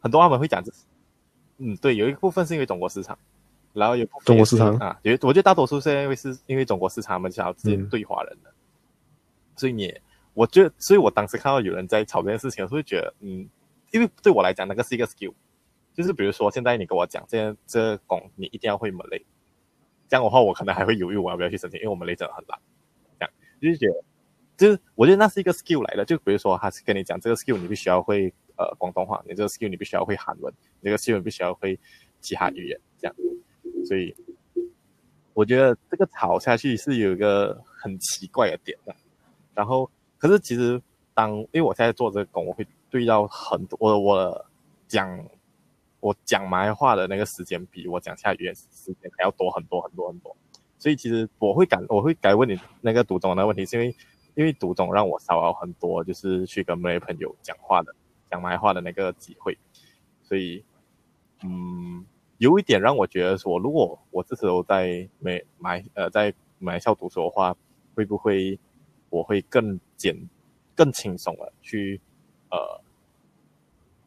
[0.00, 0.62] 很多他们会讲，
[1.56, 3.18] 嗯，对，有一部分是因为中国市场。
[3.74, 8.54] 然后有中国市场啊，有我觉得大多数是因为是因为中国市场，他们想要直接对华人的，嗯、
[9.56, 9.94] 所以你，
[10.34, 13.48] 我觉得，所以我当时看到有人在炒这件事情，我会觉得，嗯，
[13.92, 15.32] 因为对我来讲，那个是一个 skill，
[15.94, 19.22] 就是比如说现在你跟我讲，这这工你一定要会 Malay，
[20.08, 22.62] 这样的话我可能还会犹豫我要不要去申请，因为我 Malay 真的很烂，这样
[23.60, 24.04] 就是觉得，
[24.56, 31.78] 就是我觉得那是一个 skill 来的，就比如说他是跟你讲这个 skill 你必须要会呃广东话，你这个 skill 你必须要会韩文，你这个 skill 你必须要会
[32.20, 33.14] 其他语言，这样。
[33.86, 34.14] 所以，
[35.34, 38.94] 我觉得这个吵下去是有一个很奇怪的点的。
[39.54, 40.80] 然后，可是其实
[41.14, 44.46] 当因为我现在做这个工，我会对到很多我我
[44.88, 45.28] 讲
[46.00, 50.36] 我讲埋话的那个时间比我讲其他语言时间还要多很多很多很多。
[50.78, 53.96] 所以其实我会感我会改问你那个读懂的问题，是因为
[54.34, 57.94] 因为读懂让我少了很多就是去跟马来朋友讲话的
[58.30, 59.56] 讲马来话的那个机会。
[60.22, 60.64] 所以，
[61.42, 62.04] 嗯。
[62.38, 67.56] 有一点让我觉得说，如果我这时候在美买呃在马来西亚读书的话，
[67.96, 68.56] 会不会
[69.10, 70.14] 我会更简
[70.76, 72.00] 更轻松了去
[72.52, 72.80] 呃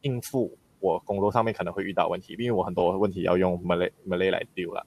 [0.03, 4.85] 应付我工作上面可能会遇到问题，因为我很多问题要用 Malay Malay 来丢了。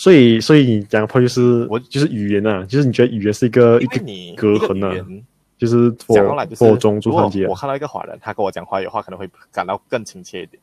[0.00, 3.98] 所所以所以你讲的话就是我就是语言啊，就是你觉得语言是一个一个
[4.34, 5.06] 隔阂啊，
[5.58, 7.46] 就是讲过来就是中中环节。
[7.46, 10.58] 我看到一个华人，他跟我讲话有话可能会感到更亲切一点。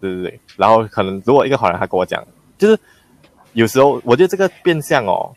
[0.00, 2.20] 对对对，然后可能如果一个华人他跟我讲，
[2.58, 2.76] 就是
[3.52, 5.32] 有时候我觉得这个变相哦，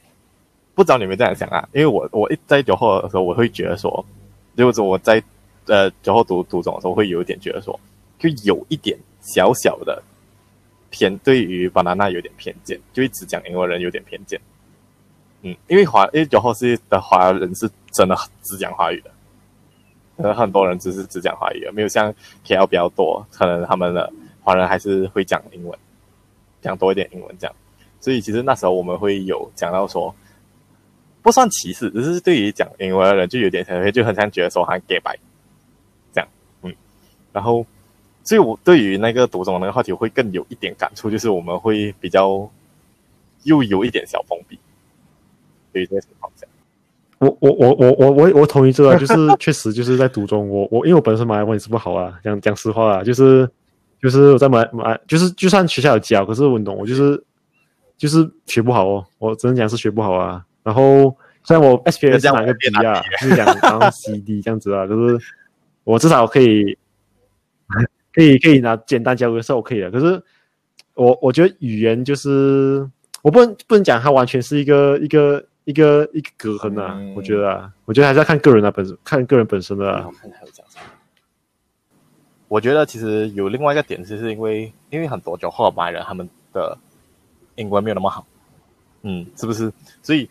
[0.73, 1.69] 不知道你们这样想啊？
[1.73, 4.03] 因为我我一在酒后的时候，我会觉得说，
[4.57, 5.21] 就是我在
[5.67, 7.79] 呃酒后读读中的时候，我会有一点觉得说，
[8.17, 10.01] 就有一点小小的
[10.97, 14.39] 偏对于 banana 有点偏见，就一直讲英文人有点偏见。
[15.41, 19.11] 嗯，因为华因为酒后是的华人是真的只讲华语的，
[20.15, 22.13] 可能很多人只是只讲华语，没有像
[22.45, 24.13] KL 比较多，可能他们的。
[24.45, 25.75] 华人还是会讲英文，
[26.61, 27.55] 讲多一点英文这样，
[27.99, 30.13] 所以其实那时候我们会有讲到说，
[31.23, 35.17] 不算歧视，只是对于讲英文的人就有点，就很像觉得说很假掰，
[36.13, 36.29] 这样，
[36.61, 36.75] 嗯，
[37.33, 37.65] 然后，
[38.25, 42.49] 所以我对于那个读中那个话题会更有一点感触，就是我们会比较
[43.43, 44.59] 又有一点小封闭，
[45.71, 46.45] 对于这个情况下，
[47.19, 53.49] 我我我我我我我同意这个， 就是确实就是在读中，我我因为我本身马来文也是不好啊，讲讲实话啊，就是。
[54.01, 57.23] 就是我在马来，就是就算学校有教，可是我懂，我就是
[57.97, 59.03] 就是学不好哦。
[59.17, 60.45] 我只能讲是学不好啊。
[60.61, 65.17] 然后虽然我 SPSS 是哪个 B 啊，就是讲然后 CD 这样子啊，就是
[65.85, 66.77] 我至少可以
[68.15, 69.91] 可以可以拿简单交个授可以的。
[69.91, 70.19] 可是
[70.93, 72.89] 我我觉得语言就是
[73.21, 76.95] 我不能不能讲它完全是一个一个一个一个隔阂啊。
[76.95, 80.09] 嗯、我觉得啊，我觉得还是要看个人啊，本身看个人本身的啊。
[82.47, 86.77] 我觉得其实有另外一个点，就是因为因为很多酒后马来人他们的
[87.55, 88.25] 英文没有那么好，
[89.01, 89.69] 嗯，是不是？
[90.03, 90.29] 所以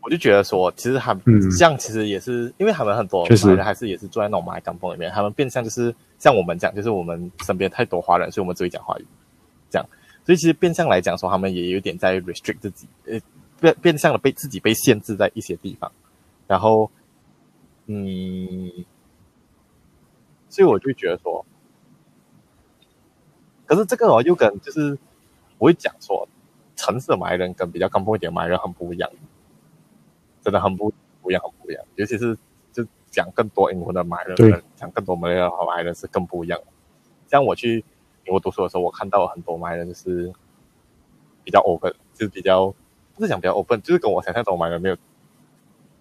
[0.00, 1.22] 我就觉得说，其实他们
[1.56, 9.06] 这样其实也是，嗯、因为他们很多马来人还是也是住在那种马来港风里面，他们变相就是像我们讲，就是我们身边太多华人，所以我们只会讲华语，
[9.68, 9.88] 这样。
[10.24, 13.18] 所以其实变相来讲说，他们也有点在 restrict 自己，呃，
[13.58, 15.90] 变变相的被自己被限制在一些地方，
[16.46, 16.88] 然后，
[17.86, 18.70] 嗯，
[20.48, 21.44] 所以我就觉得说。
[23.66, 24.98] 可是这个哦，又跟就是
[25.58, 26.28] 我会讲说，
[26.74, 29.08] 城市的马来人跟比较刚风一点马来人很不一样，
[30.42, 31.84] 真的很不不一样，很不一样。
[31.94, 32.36] 尤其是
[33.10, 36.58] 讲更多英文的马来人，讲更多马来人和马来人是更不一样。
[37.28, 37.84] 像我去
[38.24, 40.32] 美国读书的时候，我看到很多马来人就是
[41.44, 42.66] 比较 open，就是比较
[43.16, 44.96] 不是讲比较 open，就是跟我想象中马来人没有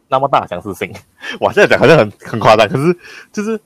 [0.07, 0.93] 那么大相似性。
[1.41, 2.97] 我现在讲好像很很夸张，可是
[3.31, 3.59] 就是。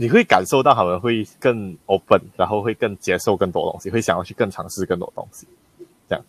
[0.00, 5.44] 你会感受到他们会更 open，然后会更接受更多东西，会想要去更尝试更多东西，
[6.08, 6.24] 这样。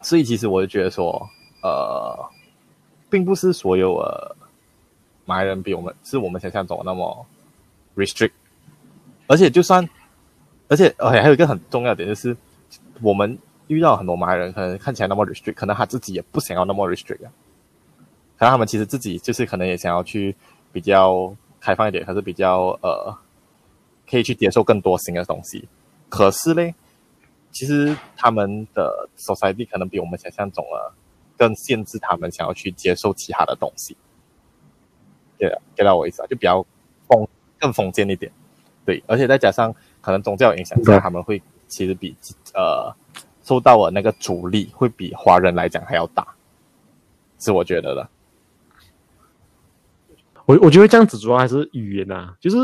[0.00, 1.28] 所以其实我就觉得说，
[1.62, 2.24] 呃，
[3.10, 4.34] 并不是所有呃
[5.24, 7.26] 马来人比我们是我们想象中那么
[7.96, 8.32] restrict，
[9.26, 9.88] 而且就算，
[10.68, 12.36] 而且而且还有一个很重要的点就是，
[13.00, 17.32] 我们遇到很多马来人，可能看起来那么 restrict，可能他自己也不想要那么 restrict 啊，
[18.38, 20.34] 可能他们其实自己就是可能也想要去
[20.72, 23.16] 比较开放一点，可是比较呃，
[24.10, 25.66] 可以去接受更多新的东西，
[26.08, 26.74] 可是嘞，
[27.50, 30.94] 其实他们的 society 可能比我们想象中了
[31.38, 33.96] 更限制他们想要去接受其他的东西。
[35.38, 36.64] 对，get 到我意思啊，就比较
[37.08, 37.26] 封，
[37.58, 38.30] 更封建一点，
[38.84, 42.14] 对，而且再加上可能宗教影响下，他们会其实比
[42.54, 42.94] 呃
[43.42, 46.26] 受到的那个阻力会比华人来讲还要大，
[47.38, 48.08] 是我觉得的。
[50.46, 52.56] 我我觉得这样子主要还是语言啊，就是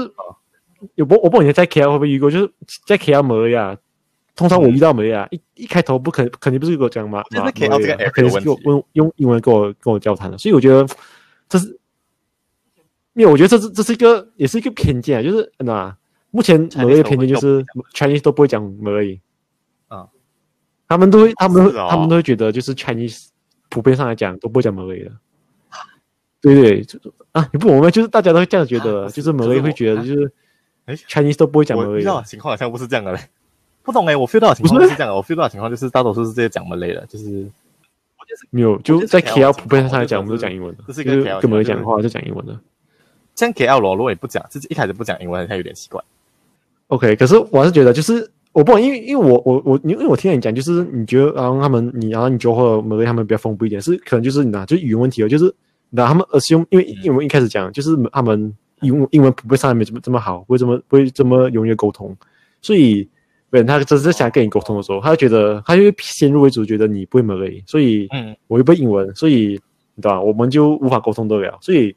[0.94, 2.52] 有不我不懂你在 KL 会不会遇过，就是
[2.86, 3.76] 在 KL 马来亚，
[4.36, 7.78] 通常我遇到马来亚一一开头不肯肯定不是跟我讲嘛，就是 KL
[8.12, 10.86] 这个用用英文跟我跟我交谈的，所以我觉得
[11.48, 11.79] 这是。
[13.20, 15.94] 因为我觉得这是这是一个也是一个偏见啊，就是那
[16.30, 17.62] 目前某一个偏见就是
[17.94, 19.20] Chinese 都不会讲 Malay
[19.88, 20.08] 啊，
[20.88, 23.26] 他们都会他们他们都会觉得就是 Chinese
[23.68, 25.12] 普遍上来讲都不会讲 Malay 的，
[26.40, 26.86] 对对
[27.32, 30.32] 啊，你不我们就是大家都会这样觉得，就是马来会觉得就是
[30.86, 30.94] 哎。
[30.96, 33.20] Chinese 都不会讲马来，遇到情况好像不是这样的嘞，
[33.84, 34.88] 不懂哎，我 feel 到的情况是？
[34.96, 37.46] 这样的，我 feel 到的情况就是大多数是这些讲 Malay 的，就是
[38.48, 42.58] 没有就在 KL 普遍上来讲我们都讲英文的，就是跟马来讲的话就讲英文的。
[43.40, 46.02] 像 KL 罗，如果也不讲，自己一开始不讲英文，他有点奇怪。
[46.88, 55.54] OK，可是我还是觉得，就是我不，因为因为我我我，因为我听你讲，就是你觉得，然后他们，你然后你就会马来他们比较丰富一点，是可能就是你拿，就是语言问题哦，就是
[55.88, 62.14] 那他们 assume，因为因为我一开始讲，就是他们英文英文普遍上来没这么这么好，不会这么不会这么容易沟通，
[62.60, 63.08] 所以，
[63.48, 69.60] 本他真是想跟你沟通的时候，他就觉得他就先入为主，觉得你不会马来，所以，嗯，我又不会英文，所以，
[69.94, 70.20] 你知道吧？
[70.20, 71.94] 我们就无法沟通得了，所以。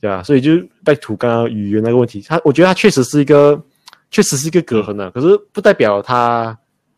[0.00, 0.52] 对啊，所以就
[0.84, 3.60] back to 刚刚语言那个问题，他我觉得他确实是一个，
[4.12, 5.10] 确实是一个隔阂啊。
[5.12, 6.56] 可是不代表他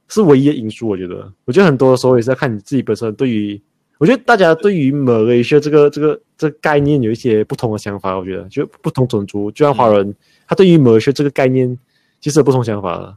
[0.08, 0.86] 是唯一的因素。
[0.86, 3.58] 我觉得，我觉得很多的时候也是要看你自己本身对于，
[3.96, 8.18] 我觉得大家对于马来西亚这个这个这个概念有一些不同的想法。
[8.18, 10.14] 我觉得，就不同种族，就像华人，
[10.46, 11.74] 他对于马来西亚这个概念
[12.20, 13.16] 其实有不同想法的。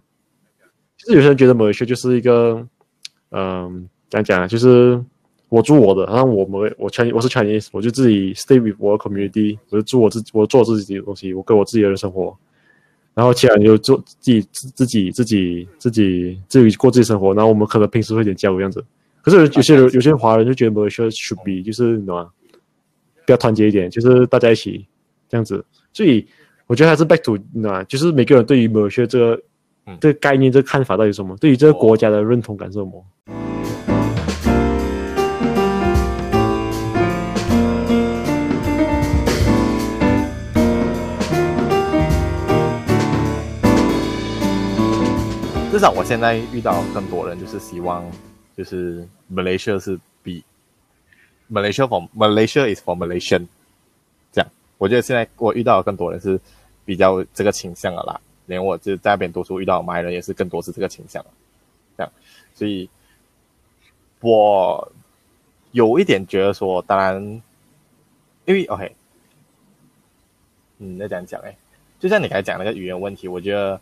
[0.98, 2.66] 就是有些人觉得马来西亚就是一个，
[3.32, 5.04] 嗯，讲啊，就是。
[5.54, 12.36] 我住我的，然后我们我 Chinese 我是 Chinese，我就自己 stay with 我的 community，我就住我自己，我做自己的东西，我过我自己的生活。
[13.14, 17.36] 然后其他人就做自己自己自己自己自己过自己生活。
[17.36, 18.84] 然后我们可能平时会点交流这样子。
[19.22, 24.84] 可是有些人有些华人就觉得 Malaysia should be 就是什么，比较团结一点，就是大家一起
[25.30, 25.64] 这样子。
[25.94, 26.26] 所以
[26.66, 29.44] 我觉得还是 back to 那，就是每个人对于 Malaysia 这个
[30.02, 31.38] 这个概念、这个看法到底什么？
[31.38, 33.06] 对于这个国家的认同感是什么？
[45.84, 48.10] 少我现在遇到更多人，就是希望，
[48.56, 50.42] 就是 Malaysia 是比
[51.52, 53.46] Malaysia for Malaysia is for Malaysian，
[54.32, 54.50] 这样。
[54.78, 56.40] 我觉得现在我遇到更多人是
[56.86, 61.22] 比较这个倾向的啦，连我就在那边读书遇到马来人也是更多是这个倾向，
[61.98, 62.10] 这样。
[62.56, 62.90] 所以，
[64.22, 64.90] 我
[65.74, 67.22] 有一点觉得说，当然，
[68.46, 68.96] 因为 OK，
[70.78, 71.54] 嗯，那这样讲哎，
[72.00, 73.82] 就像你刚才讲那个语言问题，我觉得。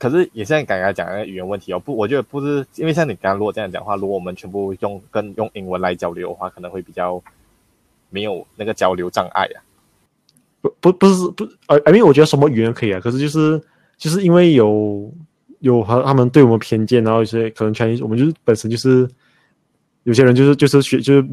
[0.00, 7.22] 可是也像刚刚讲的语言问题哦，不，我觉得不是，因为像你刚刚如果这样讲话，如果我们全部用跟用英文来交流的话，可能会比较
[8.08, 9.60] 没有那个交流障碍啊。
[10.62, 13.62] 不不不是不，呃，因为我觉得什么语言可以啊，可是就是
[13.98, 15.12] 就是因为有
[15.58, 19.06] 有和他们对我们偏见，然后一些可能全我们就是本身就是
[20.04, 21.28] 有些人就是就是学就是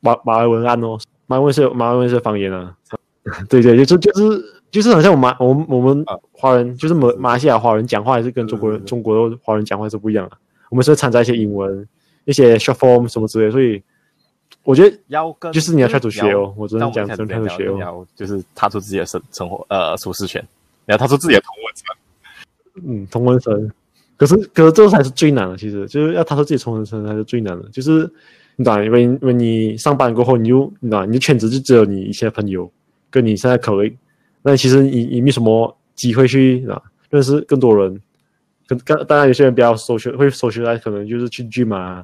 [0.00, 2.76] 马马来文案哦，马来文是马来文是方言啊，
[3.48, 4.57] 对对，就就是。
[4.70, 10.36] 就是好像我们我们我们华人，就是马马来西亚华人讲话，还是跟中国人中国的华人讲话是不一样的。
[10.68, 11.88] 我们是会掺杂一些英文，
[12.26, 13.82] 一些 short form 什么之类的，所以
[14.64, 16.52] 我觉得要跟就是你要开始学哦。
[16.56, 20.46] 我昨天讲，真的开始学哦，就是踏出自己的生生活呃舒适圈，
[20.84, 21.96] 然后踏出自己的同文层。
[22.86, 23.70] 嗯，同文层。
[24.18, 27.66] 可是可是这才是最难的，其实就是要踏出自己同文层才是最难的。
[27.70, 28.10] 就是
[28.56, 32.70] 你懂，因为因为你上班过后，你就你懂，你的圈子就只有你一些朋友，
[33.10, 33.96] 跟你现在口味。
[34.50, 36.80] 那其实你你没什么机会去啊
[37.10, 38.00] 认识更多人，
[38.66, 42.02] 跟当当然有些人比较 social 会 social 可能就是去 gym 啊，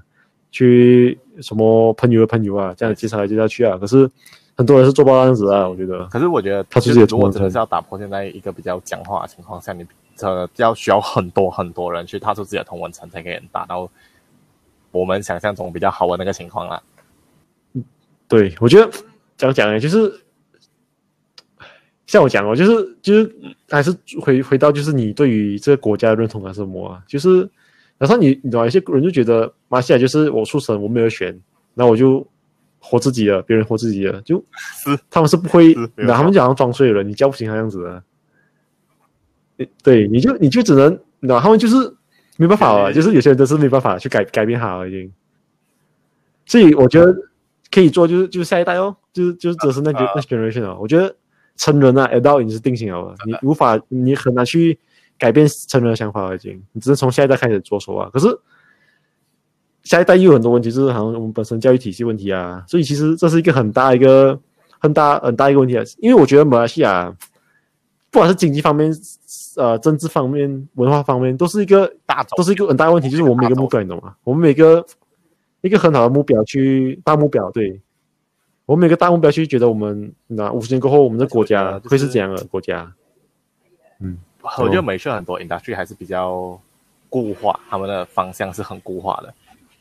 [0.50, 3.78] 去什么朋友的朋友啊，这样介绍来介绍去啊。
[3.78, 4.06] 可是
[4.54, 6.04] 很多人是做不到这样子啊，我觉得。
[6.08, 9.86] 可是我觉得，他就是如果真的是要打破现在一个比较僵化的情况下，你
[10.20, 13.88] 呃要需要很多很多人去踏出自己的同文层，才可以达到
[14.90, 16.82] 我们想象中比较好的那个情况啊。
[18.28, 18.90] 对，我觉得。
[19.36, 19.80] 讲讲呢？
[19.80, 20.14] 就是
[22.06, 23.34] 像我讲哦，就是就是
[23.68, 27.02] 还是回回到就是你对于这个国家的认同感是什么啊？
[27.06, 27.48] 就是
[27.98, 28.66] 然后你你懂吗？
[28.66, 31.38] 有些人就觉得马来西亚就是我出生我没有选，
[31.74, 32.26] 那我就
[32.78, 34.36] 活自己的，别人活自己的，就
[34.84, 38.02] 是他们是不会，那他们讲装睡了，你叫不醒他样子的。
[39.82, 41.94] 对，你就你就只能，然后他们就是
[42.36, 45.10] 没办法了，就是有些人都是没办法去改改变他了已经。
[46.44, 47.14] 所以我觉得
[47.70, 50.76] 可以做，就是就是下一代哦，就是就是只是那 generation 哦。
[50.80, 51.14] 我觉得
[51.56, 54.78] 成人啊，adult 已经是定型了，你无法，你很难去
[55.18, 58.10] 改变成人的想法了已经，你只能从下一代开始着手啊。
[58.12, 58.26] 可是
[59.82, 64.38] 下一代又有很多问题，就是好像我们本身教育体系问题啊，所以其实这是一个很大一个
[64.78, 65.82] 很大很大一个问题啊。
[65.98, 67.14] 因为我觉得马来西亚
[68.10, 68.92] 不管是经济方面，
[69.56, 74.14] 呃，政治方面、文化方面，都是一个大，都是一个很大的问题，就是我们每个目标，你懂吗？
[74.24, 74.84] 我们每个。
[75.60, 77.80] 一个很好的目标去大目标，对
[78.66, 82.90] 我们每个大目标去觉得我们那五十年过后我们的国家会是怎样的国家？
[83.98, 84.18] 嗯，
[84.58, 86.58] 我觉得美式很多 industry 还是比较
[87.08, 89.32] 固化，他们的方向是很固化的，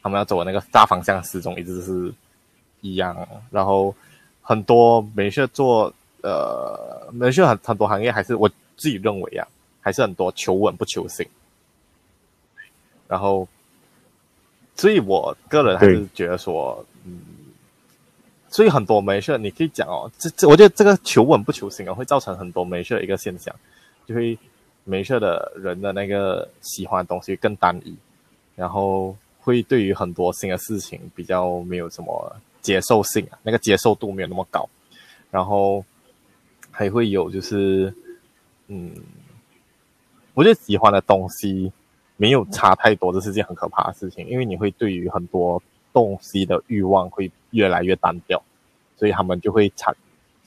[0.02, 2.14] 他们要走的那个大方向始终一直是
[2.82, 3.16] 一样。
[3.50, 3.96] 然后
[4.42, 9.48] 很多美式做呃美式很很多行业还是我自己认为啊，
[9.80, 11.26] 还是很多求稳不求新。
[13.08, 13.48] 然后。
[14.76, 17.22] 所以，我个人还是觉得说，嗯，
[18.54, 23.54] 所以很多没事，你可以讲哦，这这，我觉得这个求稳不求新啊，会造成很多没事的一个现象，
[24.06, 24.38] 就会
[24.84, 27.98] 没事的人的那个喜欢的东西更单一，
[28.56, 34.70] 然后会对于很多新的事情比较没有什么接受性啊，那个接受度没有那么高，
[35.32, 35.84] 然后
[36.70, 37.92] 还会有就是，
[38.68, 38.94] 嗯，
[40.36, 41.74] 我觉得喜欢的东西。
[42.16, 45.62] 没有差太多，这是件很可怕的事情，因为你会对于很多
[45.94, 48.44] 东西的欲望会越来越单调，
[48.98, 49.96] 所以他们就会产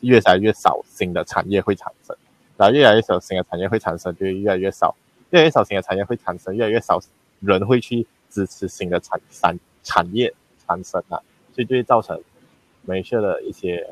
[0.01, 2.15] 越来越少新的产业会产生，
[2.57, 4.95] 然后越来越少新的产业会产生，就越来越少，
[5.31, 7.01] 越来越少新的产业会产生，越来越少
[7.41, 10.35] 人会去支持新的产产产业
[10.67, 11.23] 产生啊，
[11.55, 12.21] 所以就会造成
[12.83, 13.89] 马来西亚的一些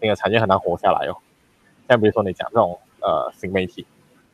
[0.00, 1.16] 新的产业很难活下来哦，
[1.88, 3.86] 像比如说你讲这种呃新媒体。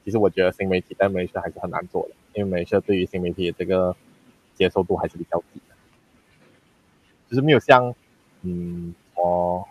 [0.02, 3.94] 其实我觉得新媒体在美社还是很难做的，因为美社对于新媒体的这个
[4.54, 5.60] 接受度还是比较低，
[7.30, 7.94] 就是没有像
[8.42, 9.64] 嗯哦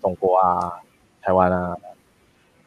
[0.00, 0.72] 中国啊、
[1.22, 1.76] 台湾啊、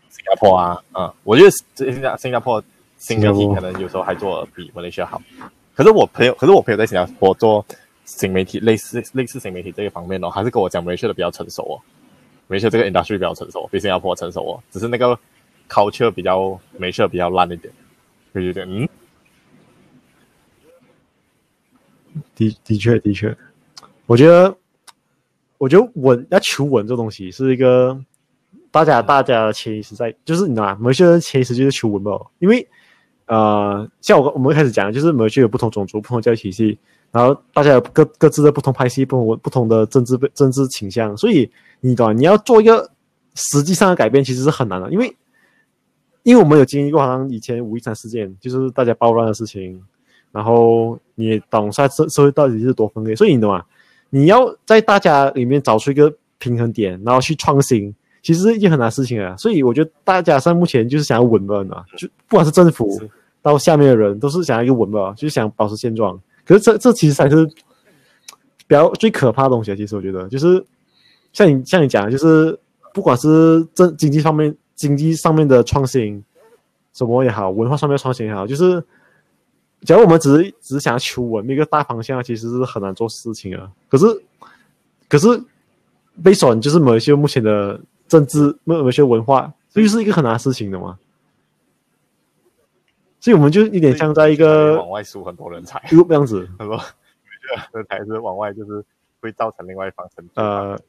[0.10, 2.64] 新加坡啊，嗯，我觉得新加新加坡
[2.98, 5.22] 新媒体可能有时候还做得比马来西亚好。
[5.76, 7.66] 可是我朋友，可是我朋友在新加坡做
[8.06, 11.76] 新媒体，类似类似新媒体这个方面哦，还是跟我讲马来西亚的比较成熟哦，
[12.48, 15.20] 马来西亚这个 industry 比较成熟，比新加坡成熟哦，只是那个。
[15.70, 17.74] culture 比较没事，比较烂一点，
[18.34, 18.88] 就有点嗯。
[22.36, 23.38] 的的确的确，
[24.08, 24.56] 我觉得，
[25.60, 27.96] 我觉得稳要求稳这东西是一个
[28.72, 30.78] 大家大家的潜意识在，就是你知道吗？
[30.82, 32.68] 某些人潜意识就是求稳嘛，因为
[33.28, 36.76] 呃，像我我们一开始讲，就是某些有不同种族、不同教育体系，
[37.12, 41.48] 然后大家有各各自的不同派系、不同不同的政治政治倾向，所以
[41.82, 42.14] 你懂吗？
[42.14, 42.90] 你要做一个
[43.36, 45.16] 实际上的改变，其实是很难的，因为。
[46.24, 49.82] 因为我们有经历过，好像以前五一三事件，就是大家暴乱的事情，
[50.34, 53.64] 然后你懂下社社会到底是多分裂，所以你懂吗？
[54.10, 59.36] 你要在大家里面找出一个平衡点，然后去创新，其实是一件很难的事情啊。
[59.38, 63.00] 所以我觉得大家现在目前就是想要稳稳啊，就不管是政府
[63.42, 66.20] 到下面的人，都是想要一个稳吧，就是想保持现状。
[66.46, 67.46] 可是这这其实才是
[68.68, 69.76] 比较最可怕的东西啊。
[69.76, 70.66] 其实我觉得，就是
[71.34, 72.58] 像你像你讲的，就是
[72.94, 74.56] 不管是政经济方面。
[74.78, 76.24] 经济上面的创新，
[76.94, 78.80] 什么也好，文化上面的创新也好，就是，
[79.82, 83.72] 假如我们只是只是想要求稳一个大方向，其实是很难做事情啊。
[83.88, 84.06] 可是，
[85.08, 85.28] 可是，
[86.24, 90.98] 被选就是某一些目前的政治，某一些文化，这就是一个很难事情的嘛。
[93.20, 96.80] 所以，我们就一点像在一个往外输很多人才，这样子，很多
[97.74, 98.84] 人才是往外，就是
[99.22, 100.80] 会造成另外一方生呃。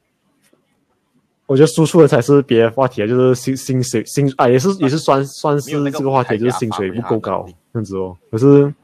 [1.49, 8.15] 我觉得输出的才是别的话题啊，就是薪薪水薪啊，也是也是算算是这个话题，就是薪水不够高这样子哦。
[8.31, 8.75] 可是，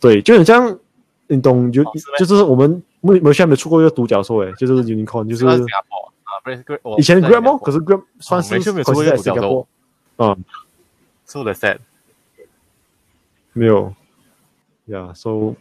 [0.00, 0.78] 对，就很像
[1.26, 1.84] 你懂就
[2.18, 5.44] 就是我们没没下没出过一个独角兽诶，就是 Unicorn，就是
[6.96, 9.68] 以前哦，可是 Grab 算是没出过独角兽。
[10.16, 10.34] 啊
[11.26, 11.76] ，so sad，
[13.52, 13.94] 没有
[14.88, 15.54] ，Yeah，so。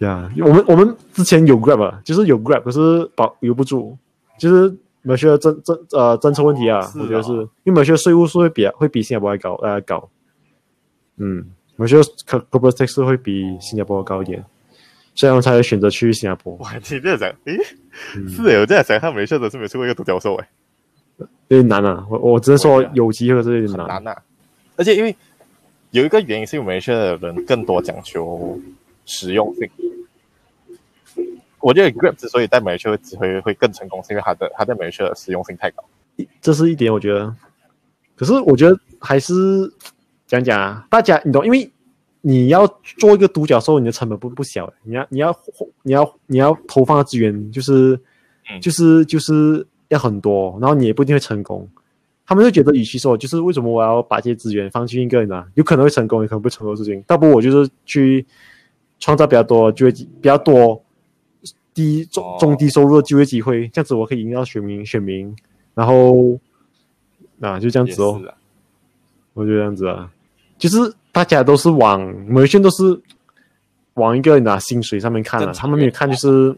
[0.00, 3.96] 呀，yeah, 我们我们之前有 Grab 啊，就是有 Grab，可是保留不住，
[4.38, 7.32] 就是某些政政呃政策问题啊，哦、我觉得是，
[7.64, 10.08] 因为某些税务是会比会比新加坡还高呃高，
[11.18, 11.44] 嗯，
[11.76, 14.44] 某些 corporate tax 会比新加坡高一点，
[15.14, 16.54] 所以他们才会选择去新加坡。
[16.56, 17.58] 哇，你这样讲，诶，
[18.16, 20.46] 嗯、是诶，我这样想，他们马来都是没有出过一个独角兽诶，
[21.48, 22.06] 有点难啊。
[22.10, 24.22] 我我只能说有机会是有点难，难啊。
[24.76, 25.14] 而且因为
[25.90, 28.58] 有一个原因是，因为马来西亚的人更多讲求
[29.10, 29.68] 实用性。
[31.58, 35.84] 我觉得 Grab 之所以在马来西亚只会会更成功，是因为它的它在马来西亚的实用性太高。
[36.40, 37.34] 这是一点，我觉得。
[38.16, 39.34] 可是我觉得还是
[40.26, 41.70] 讲讲啊，大家你懂，因为
[42.20, 42.66] 你要
[42.98, 44.72] 做一个独角兽，你的成本不不小。
[44.84, 45.36] 你要你要
[45.82, 47.98] 你要你要投放的资源就是、
[48.50, 51.68] 嗯、就是就是要很多，然后你也不一定会成功。
[52.26, 55.44] 他们就觉得，与其说就是为什么我要把这些资源放进一个人呢？
[55.54, 57.02] 有可能会成功，也可能不成功的事情。
[57.06, 58.24] 倒不如我就是去
[59.00, 60.80] 创造比较多就业比较多。
[61.72, 65.34] 低中中低收入的就业机会，这样子我可以赢到选民选民，
[65.72, 66.36] 然后
[67.40, 68.20] 啊就这样子哦，
[69.34, 70.10] 我就这样子啊，
[70.58, 70.76] 就是
[71.12, 73.00] 大家都是往每线都是
[73.94, 76.54] 往一个拿薪水上面看的，他们没有看就是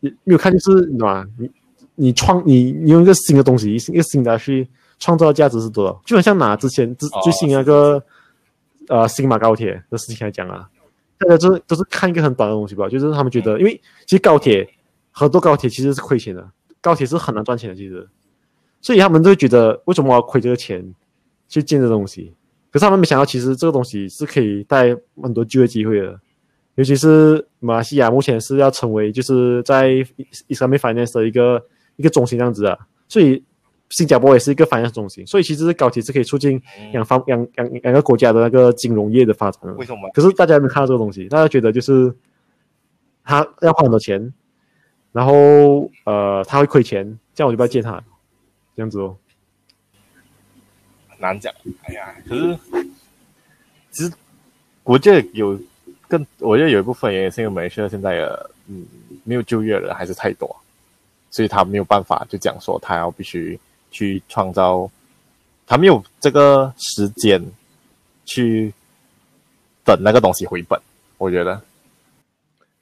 [0.00, 1.26] 没有看就是对吧？
[1.38, 1.50] 你
[1.94, 4.68] 你创你你用一个新的东西，一个新的去
[4.98, 6.02] 创造价值是多少？
[6.04, 8.00] 就很像拿之前最最新那个
[8.88, 10.68] 呃新马高铁的事情来讲啊。
[11.20, 14.66] 大家都是都是看一个很短的东西吧，就是他们觉得，因为其实高铁
[15.10, 16.50] 很多高铁其实是亏钱的，
[16.80, 18.08] 高铁是很难赚钱的，其实，
[18.80, 20.94] 所以他们都会觉得为什么我要亏这个钱
[21.46, 22.34] 去建这东西？
[22.70, 26.18] 可是他们没想到，其实这个东西是可以带很多就业机会的，
[26.76, 29.90] 尤其是马来西亚目前是要成为就是在
[30.48, 31.62] Islamic Finance 的一个
[31.96, 33.44] 一个中心这样子啊，所以。
[33.90, 36.62] 新加坡也是一个发展中心，所以其实高铁是可以促进
[36.92, 39.72] 两方两两两个国家的那个金融业的发展的。
[39.74, 40.08] 为什么？
[40.14, 42.14] 可是大家没有看到这个东西，大家觉得就是
[43.24, 44.32] 他要花很多钱，
[45.10, 48.00] 然后呃他会亏钱，这样我就不要借他，
[48.76, 49.16] 这样子哦。
[51.18, 52.58] 难讲，哎呀，可是
[53.90, 54.12] 其实
[54.84, 55.60] 我觉得有
[56.06, 58.86] 更，我觉得有一部分原因是因为马来西亚现在的嗯
[59.24, 60.54] 没有就业的人还是太多，
[61.28, 63.58] 所以他没有办法就讲说他要必须。
[63.90, 64.90] 去创造，
[65.66, 67.42] 他没有这个时间
[68.24, 68.72] 去
[69.84, 70.80] 等那个东西回本。
[71.18, 71.60] 我觉得，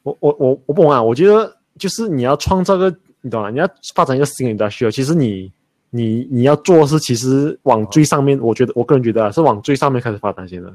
[0.02, 1.02] 我我我我不懂啊。
[1.02, 3.50] 我觉得就是你要创造个，你懂吗？
[3.50, 5.50] 你要发展一个新的 industry，其实你
[5.90, 10.72] 你你要做的是，其实往最上面，我觉得我个人觉得啊，是往最上面开始发展先的。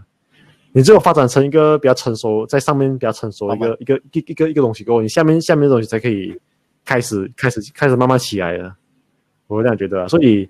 [0.75, 6.35] 你只有发展成一个比较成熟，在上面比较成熟的一个一个一个一个一个东西过后，你下面下面的东西才可以
[6.83, 8.75] 开始开始开始慢慢起来的。
[9.47, 10.47] 我这样觉得、啊，所以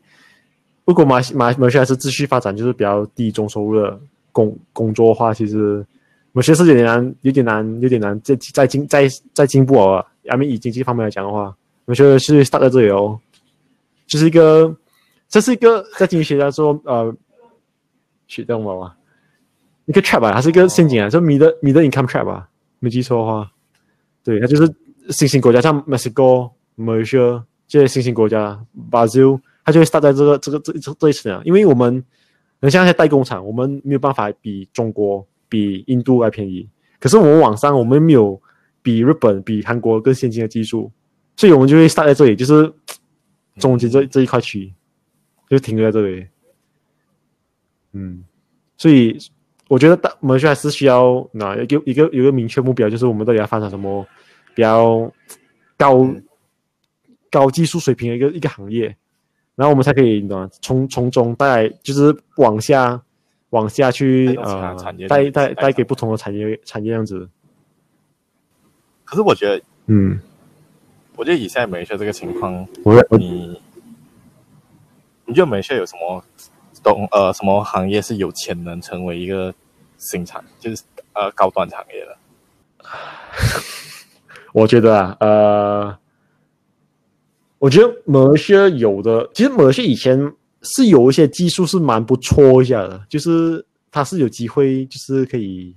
[0.85, 3.99] 如果马马马来西亚是继续发展，就是比较低中收入的
[4.31, 5.85] 工工作的话，其实
[6.31, 10.05] 某些是有点难，有点难，有点难再再进再再进步哦。
[10.29, 13.19] I mean 以经济方面来讲的话，我觉得是 start 在这里哦，
[14.07, 14.75] 就是一个
[15.27, 17.13] 这是一个在经济学家说呃，
[18.27, 18.93] 学懂了吗？
[19.85, 22.47] 一个 trap 啊，它是一个陷阱啊，就 middle middle income trap 啊，
[22.79, 23.51] 没记错的话，
[24.23, 24.73] 对，它就是
[25.09, 27.43] 新兴国家，像墨西哥、马来西亚。
[27.67, 28.59] 这些新兴国家，
[28.91, 29.19] 巴西，
[29.65, 32.03] 它就会 start 在这个这个这这这一层啊，因为我们，
[32.61, 36.67] 很像那些代工厂，我们没有办法比中国、比印度还便宜。
[36.99, 38.39] 可是我们网上，我们没有
[38.81, 40.91] 比日本、比韩国更先进的技术，
[41.35, 42.71] 所以我们就会 start 在这里，就是
[43.57, 44.73] 中间这这一块区域，
[45.49, 46.27] 就停留在这里。
[47.93, 48.23] 嗯，
[48.77, 49.17] 所以
[49.69, 54.05] 我觉得大我们还是需要那一个一个有一个明确目标，就是我们到底要发展什么
[54.53, 55.11] 比较
[55.77, 56.07] 高。
[57.33, 58.95] 高技术水平的一个一个行业，
[59.55, 60.47] 然后我们才可以，你懂吗？
[60.61, 63.01] 从从中带，就是往下
[63.49, 64.75] 往下去呃，
[65.09, 67.27] 带带带给不同的产业产业样子。
[69.03, 70.19] 可是我觉得，嗯，
[71.15, 73.59] 我觉得以现在美学这个情况，我你
[75.25, 76.23] 你觉得美学有什么
[76.83, 79.51] 懂呃什么行业是有潜能成为一个
[79.97, 82.15] 新产，就是呃高端产业的？
[84.53, 85.97] 我觉得啊，呃。
[87.63, 90.19] 我觉得某些有的，其实某些以前
[90.63, 95.73] 是有一些技术是蛮不错一下的，就是它是有机会，就是可以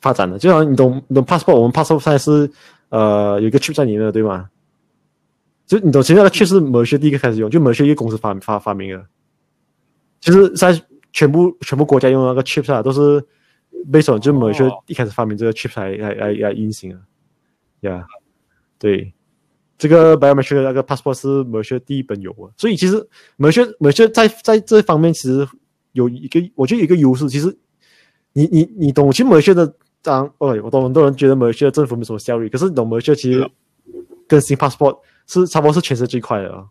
[0.00, 0.38] 发展的。
[0.38, 2.48] 就像你懂，你懂 passport，我们 passport 现在是
[2.90, 4.48] 呃有一个 chip 在里面的，对吗？
[5.66, 9.04] 就你懂，其实那个 chip 是某些第一个开始用，就某些一个公司发发发明的。
[10.20, 10.80] 其实在
[11.12, 13.20] 全部全部国家用那个 chip 啊，都是
[13.90, 18.04] based on 就某些一开始发明这个 chip 来来来来运行的，呀、yeah，
[18.78, 19.13] 对。
[19.76, 22.96] 这个 biometric 那个 passport 是马来西亚第一本有的，所以其实
[23.36, 25.46] 马来西亚马来西亚在在这方面其实
[25.92, 27.28] 有一个，我觉得有一个优势。
[27.28, 27.56] 其实
[28.32, 33.50] 你你你懂，其实马来西亚的当，哦，我懂很多人觉得马来西亚政府没什么效率，可是你懂马来西亚其实
[34.28, 36.64] 更新 passport 是差不多是全世界最快的啊。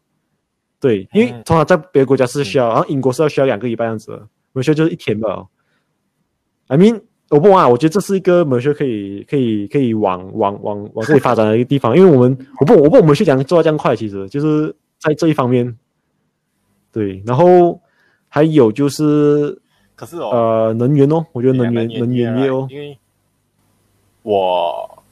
[0.79, 4.19] 对，因为通常在别的国家是需要，然后英国是要需要两个礼拜样子的，
[4.53, 5.45] 马来西亚就是一天吧。
[6.67, 7.01] I mean。
[7.33, 15.75] 我不啊，我觉得这是一个美学可以可以可以往往往往这里发展的一个地方，因为我们我不我不我们去讲做到这样快，其实就是在这一方面，
[16.91, 17.81] 对，然后
[18.29, 19.59] 还有就是，
[19.95, 22.95] 可是哦，呃，能源哦，我觉得能源能源业哦，因为
[24.21, 25.03] 我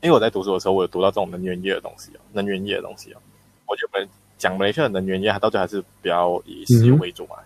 [0.00, 3.18] 因为我在读书的时候，我有读到这种能源业的东西哦，能源业的东西哦，
[3.66, 4.08] 我觉得
[4.38, 7.36] 讲美学的能源业，它到最后还是比较以石油为主嘛，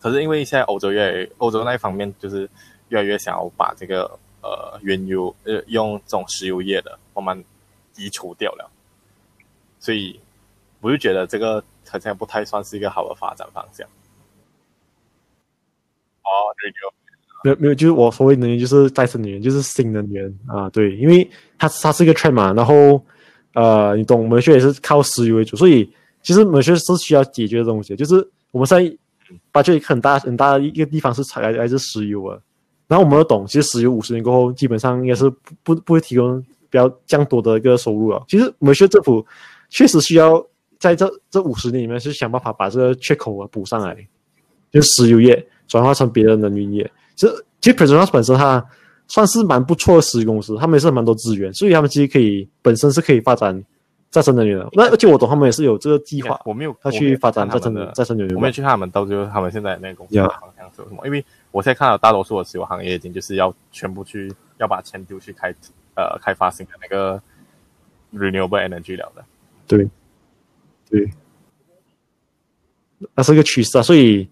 [0.00, 2.48] 可是因为现在欧洲越来欧洲那一方面就是
[2.88, 4.04] 越来越想要把这个
[4.42, 7.44] 呃原油呃用这种石油业的慢慢
[7.96, 8.70] 移除掉了，
[9.80, 10.20] 所以
[10.80, 13.84] 我就觉得这个好像不太算是一个好的发展方向。
[16.22, 16.30] 哦，
[17.42, 21.28] 没有没有，就是我所谓能源就是再生能源，就是新能源啊，对，因为
[21.58, 23.04] 它它是一个 trend 嘛，然后
[23.54, 25.92] 呃，你懂，美学也是靠石油为主，所以
[26.22, 28.96] 其实美学是需要解决的东西，就是我们在。
[29.52, 32.38] 把这很大很大的一个地方是采来来自石油啊，
[32.86, 35.30] 然后我们都懂，其实石油五十年过后，基本上应该是
[35.62, 38.22] 不不会提供比较这样多的一个收入啊。
[38.28, 39.24] 其实马来西亚政府
[39.70, 40.44] 确实需要
[40.78, 43.94] 在这这五十年里面是想办法把这个缺口啊补上来，
[44.70, 46.90] 就是石油业转化成别的能源业。
[47.14, 48.64] 其实其实 Petronas 本身它
[49.06, 53.64] 算是蛮不错的石油公司，他们也是蛮多资源，所以他们其实可以本身是可以发展。
[54.10, 58.34] 再生能源的，那而且我懂他们也是有这个计划，我没有他去发展再生的再生能源。
[58.34, 65.54] 我没有去看他们，到最后他们现在那个公司的方向是什么因为我现在看到大多数的石油行业已经就是要全部去要把钱丢去开
[65.94, 67.20] 呃开发新的那个
[68.14, 69.24] renewable energy 了的。
[69.66, 69.88] 对，
[70.88, 71.10] 对，
[73.14, 74.28] 那是一个趋势啊，所以。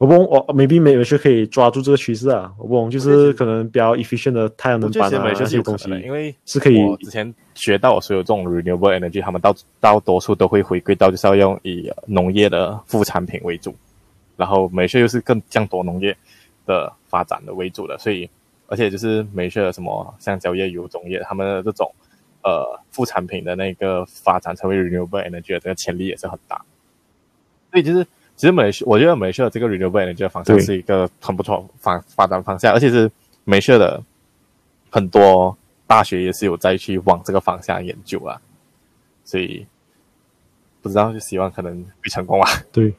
[0.00, 2.50] 我不，我 maybe 美美学可以抓住这个趋势啊。
[2.56, 6.82] 我不，就是可能比较 efficient 的太阳能板啊这些东西，因为是可以。
[6.82, 13.76] 我之前学到所有这种 renewable energy，他们到到多数都会回归到就是要用以农业的副产品为主，
[14.38, 16.16] 然后美学又是更降多农业
[16.64, 18.26] 的发展的为主的，所以
[18.68, 21.92] 而且就是美学的什么橡胶业、油棕业，他们的这种
[22.42, 26.64] 呃副产品的那个发展成为 renewable energy 的这个潜力也是很大，
[27.70, 28.06] 所以就是。
[28.40, 33.10] 其实美，我觉得美社这个 renewable energy 方向是一个很不错发发展方向，而且是
[33.44, 34.02] 美社的
[34.88, 35.54] 很多
[35.86, 38.40] 大学也是有在去往这个方向研究啊，
[39.26, 39.66] 所以
[40.80, 42.50] 不知道就希望可能会成功啊。
[42.72, 42.94] 对。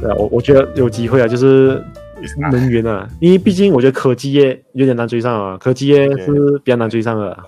[0.00, 1.82] 对啊，我我觉得有机会啊，就是
[2.50, 7.38] 能源啊，因为毕竟我觉得科技业有点难追上啊，科技业是比较难追上的，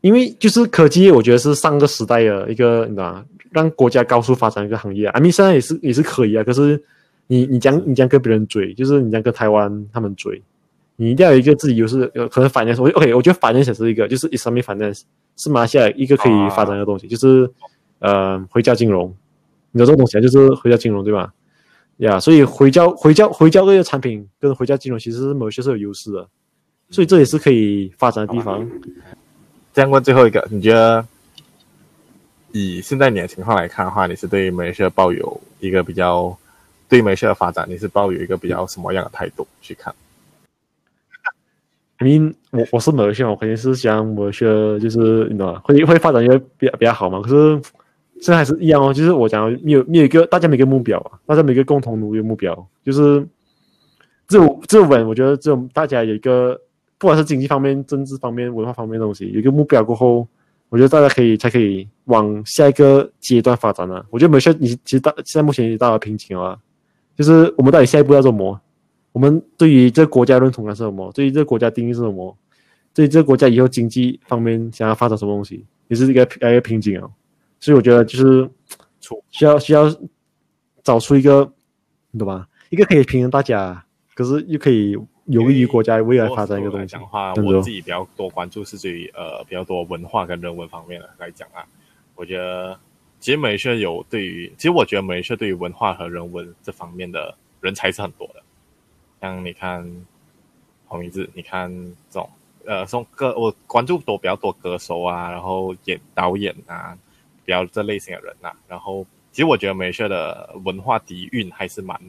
[0.00, 3.24] 因为就是科技业，我觉得是上个时代的一个，你知道吗？
[3.50, 5.12] 让国家高速发展一个行业啊。
[5.12, 6.82] I mean 现在也是也是可以啊，可是
[7.26, 10.42] 你你将你将跟别人追，就是你将跟台湾他们追，
[10.96, 12.82] 你一定要有一个自己优势，有可能 finance。
[12.82, 15.02] 我 OK，我觉得 finance 是一个，就是 Islamic finance
[15.36, 17.48] 是马来西亚一个可以发展的东西，就是
[18.00, 19.14] 呃回家金融。
[19.74, 21.34] 你的这种东西啊，就是回家金融，对吧？
[21.96, 26.28] 呀、yeah，所以回教回教回教这些产品跟回教金融其实是某些是有优势的，
[26.90, 28.64] 所以这也是可以发展的地方。
[29.72, 31.04] 这样问最后一个，你觉得
[32.52, 36.36] 以现在你的情况来看的话，你是对于马来西亚抱有一个比较
[36.88, 39.92] 对马来西亚的发展，你是抱有一个比较什么样的态度去看？
[42.00, 44.50] 因为我我是马来西亚，我肯定是想马来西亚
[44.80, 45.60] 就是你知道吗？
[45.64, 47.20] 会会发展一个比较比较好嘛。
[47.20, 47.60] 可是。
[48.20, 53.26] 这还是一样哦，就是我讲，你有你有一个大家每个目标啊，大家每个共同努力的目标，就是
[54.26, 56.58] 这这稳，我觉得这种大家有一个，
[56.96, 60.26] 不管是经济方面、政治方面、文化方面的东西，有一个目标过后，
[60.68, 64.04] 我觉得大家可以才可以往下一个阶段发展啊。
[64.10, 66.58] 我觉得没事你其实到现在目前已经到了瓶颈了，
[67.16, 68.58] 就是我们到底下一步要做什么？
[69.12, 71.12] 我们对于这个国家认同感是什么？
[71.12, 72.36] 对于这个国家定义是什么？
[72.94, 77.08] 对于这个国家以后经济方面想要发展什么东西，也是一个一个瓶颈啊。
[77.64, 78.50] 所以我觉得就是
[79.30, 79.84] 需要需要
[80.82, 81.50] 找出一个，
[82.10, 82.46] 你懂吧？
[82.68, 83.82] 一个可以平衡大家，
[84.14, 84.90] 可是又可以
[85.24, 86.86] 有利于国家未来发展一个东西。
[86.86, 91.64] 讲话，我自己比较多关注是对于呃比较多文化跟人文方面的来讲啊。
[92.16, 92.78] 我觉得
[93.18, 98.42] 其实马来西亚有对于，其实我觉得马来西亚对于文化和人文这方面的人才是很多的。
[99.22, 99.90] 像你看
[100.84, 101.72] 黄明志，你看
[102.10, 102.28] 这种
[102.66, 106.94] 呃，从歌我关注多比较多歌手啊，然后演导演啊。
[107.44, 112.00] 比较这类型的人呐、啊，然后其实我觉得马来西亚的文化底蕴还是蛮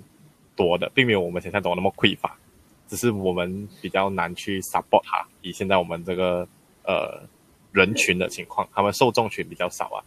[0.55, 2.37] 多的，并没有我们想象中那么匮乏，
[2.87, 5.27] 只是我们比较难去 support 它。
[5.41, 6.47] 以现在我们这个
[6.83, 7.21] 呃
[7.71, 9.99] 人群的情况，他们受众群比较少啊，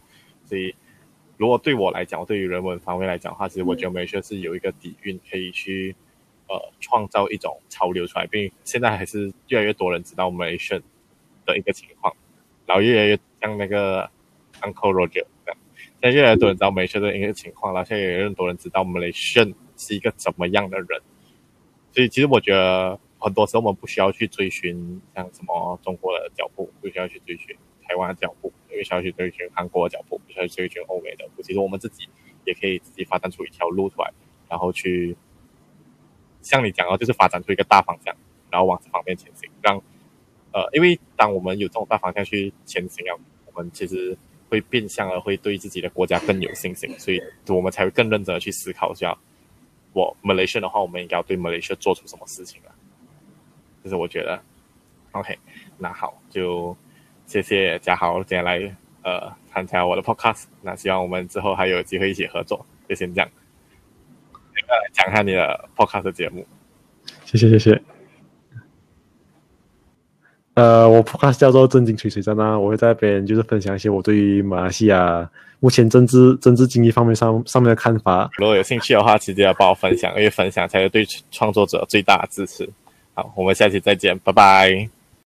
[0.45, 0.73] 所以
[1.37, 5.95] 如果对我来讲，对于人文方面来讲的话，其实我觉得马来西亚是有一个底蕴可以去
[6.47, 10.81] 呃创造一种潮流出来，并现在还是越来越多人知道 Malaysia
[11.45, 12.13] 的一个情况，
[12.65, 14.09] 然后越来越像那个
[14.61, 15.57] Uncle Roger 这样，
[16.01, 21.01] 现在越来越多人知道 Malaysia 的一个情况，然后现在也有很多人知道 Malaysia 是一个怎么样的人，
[21.91, 27.55] 所以其实我觉得很多时候我们不需要去追寻像什么中国的脚步，不需要去追寻
[27.87, 32.07] 台湾的脚步，不需要去追寻韩国的脚步，不需要去追寻欧美的步，其实我们自己。
[32.45, 34.11] 也可以自己发展出一条路出来，
[34.49, 35.15] 然后去
[36.41, 38.15] 像你讲的，就是发展出一个大方向，
[38.49, 39.47] 然后往这方面前行。
[39.61, 39.75] 让
[40.51, 43.13] 呃，因为当我们有这种大方向去前行啊，
[43.45, 44.17] 我们其实
[44.49, 49.17] 会变相的会对自己的国家更有信心，所以我们才会更认真的去思考一下，
[49.93, 52.75] 我 Malaysia 的话，我们应该要对 Malaysia 做出什么事情啊？
[53.83, 54.41] 就是我觉得
[55.11, 55.37] ，OK，
[55.77, 56.75] 那好，就
[57.25, 58.75] 谢谢家豪今天来。
[59.01, 63.29] 呃，参加我的 podcast，那希望我们之后还有机会一起合作，就先这样。
[64.53, 66.45] 现在来讲一下你的 podcast 节目。
[67.23, 67.81] 谢谢谢谢。
[70.59, 75.29] 呃，我怕是叫做正经吹水站啊，我会在那边就是分享一些我对于马来西亚
[75.61, 78.29] 目前政治政治经济方面上上面的看法。
[78.37, 82.69] 如果有兴趣的话，直接要帮我分享，因为分享才是对创作者最大的支持。
[83.13, 84.98] 好，我们下期再见，拜拜。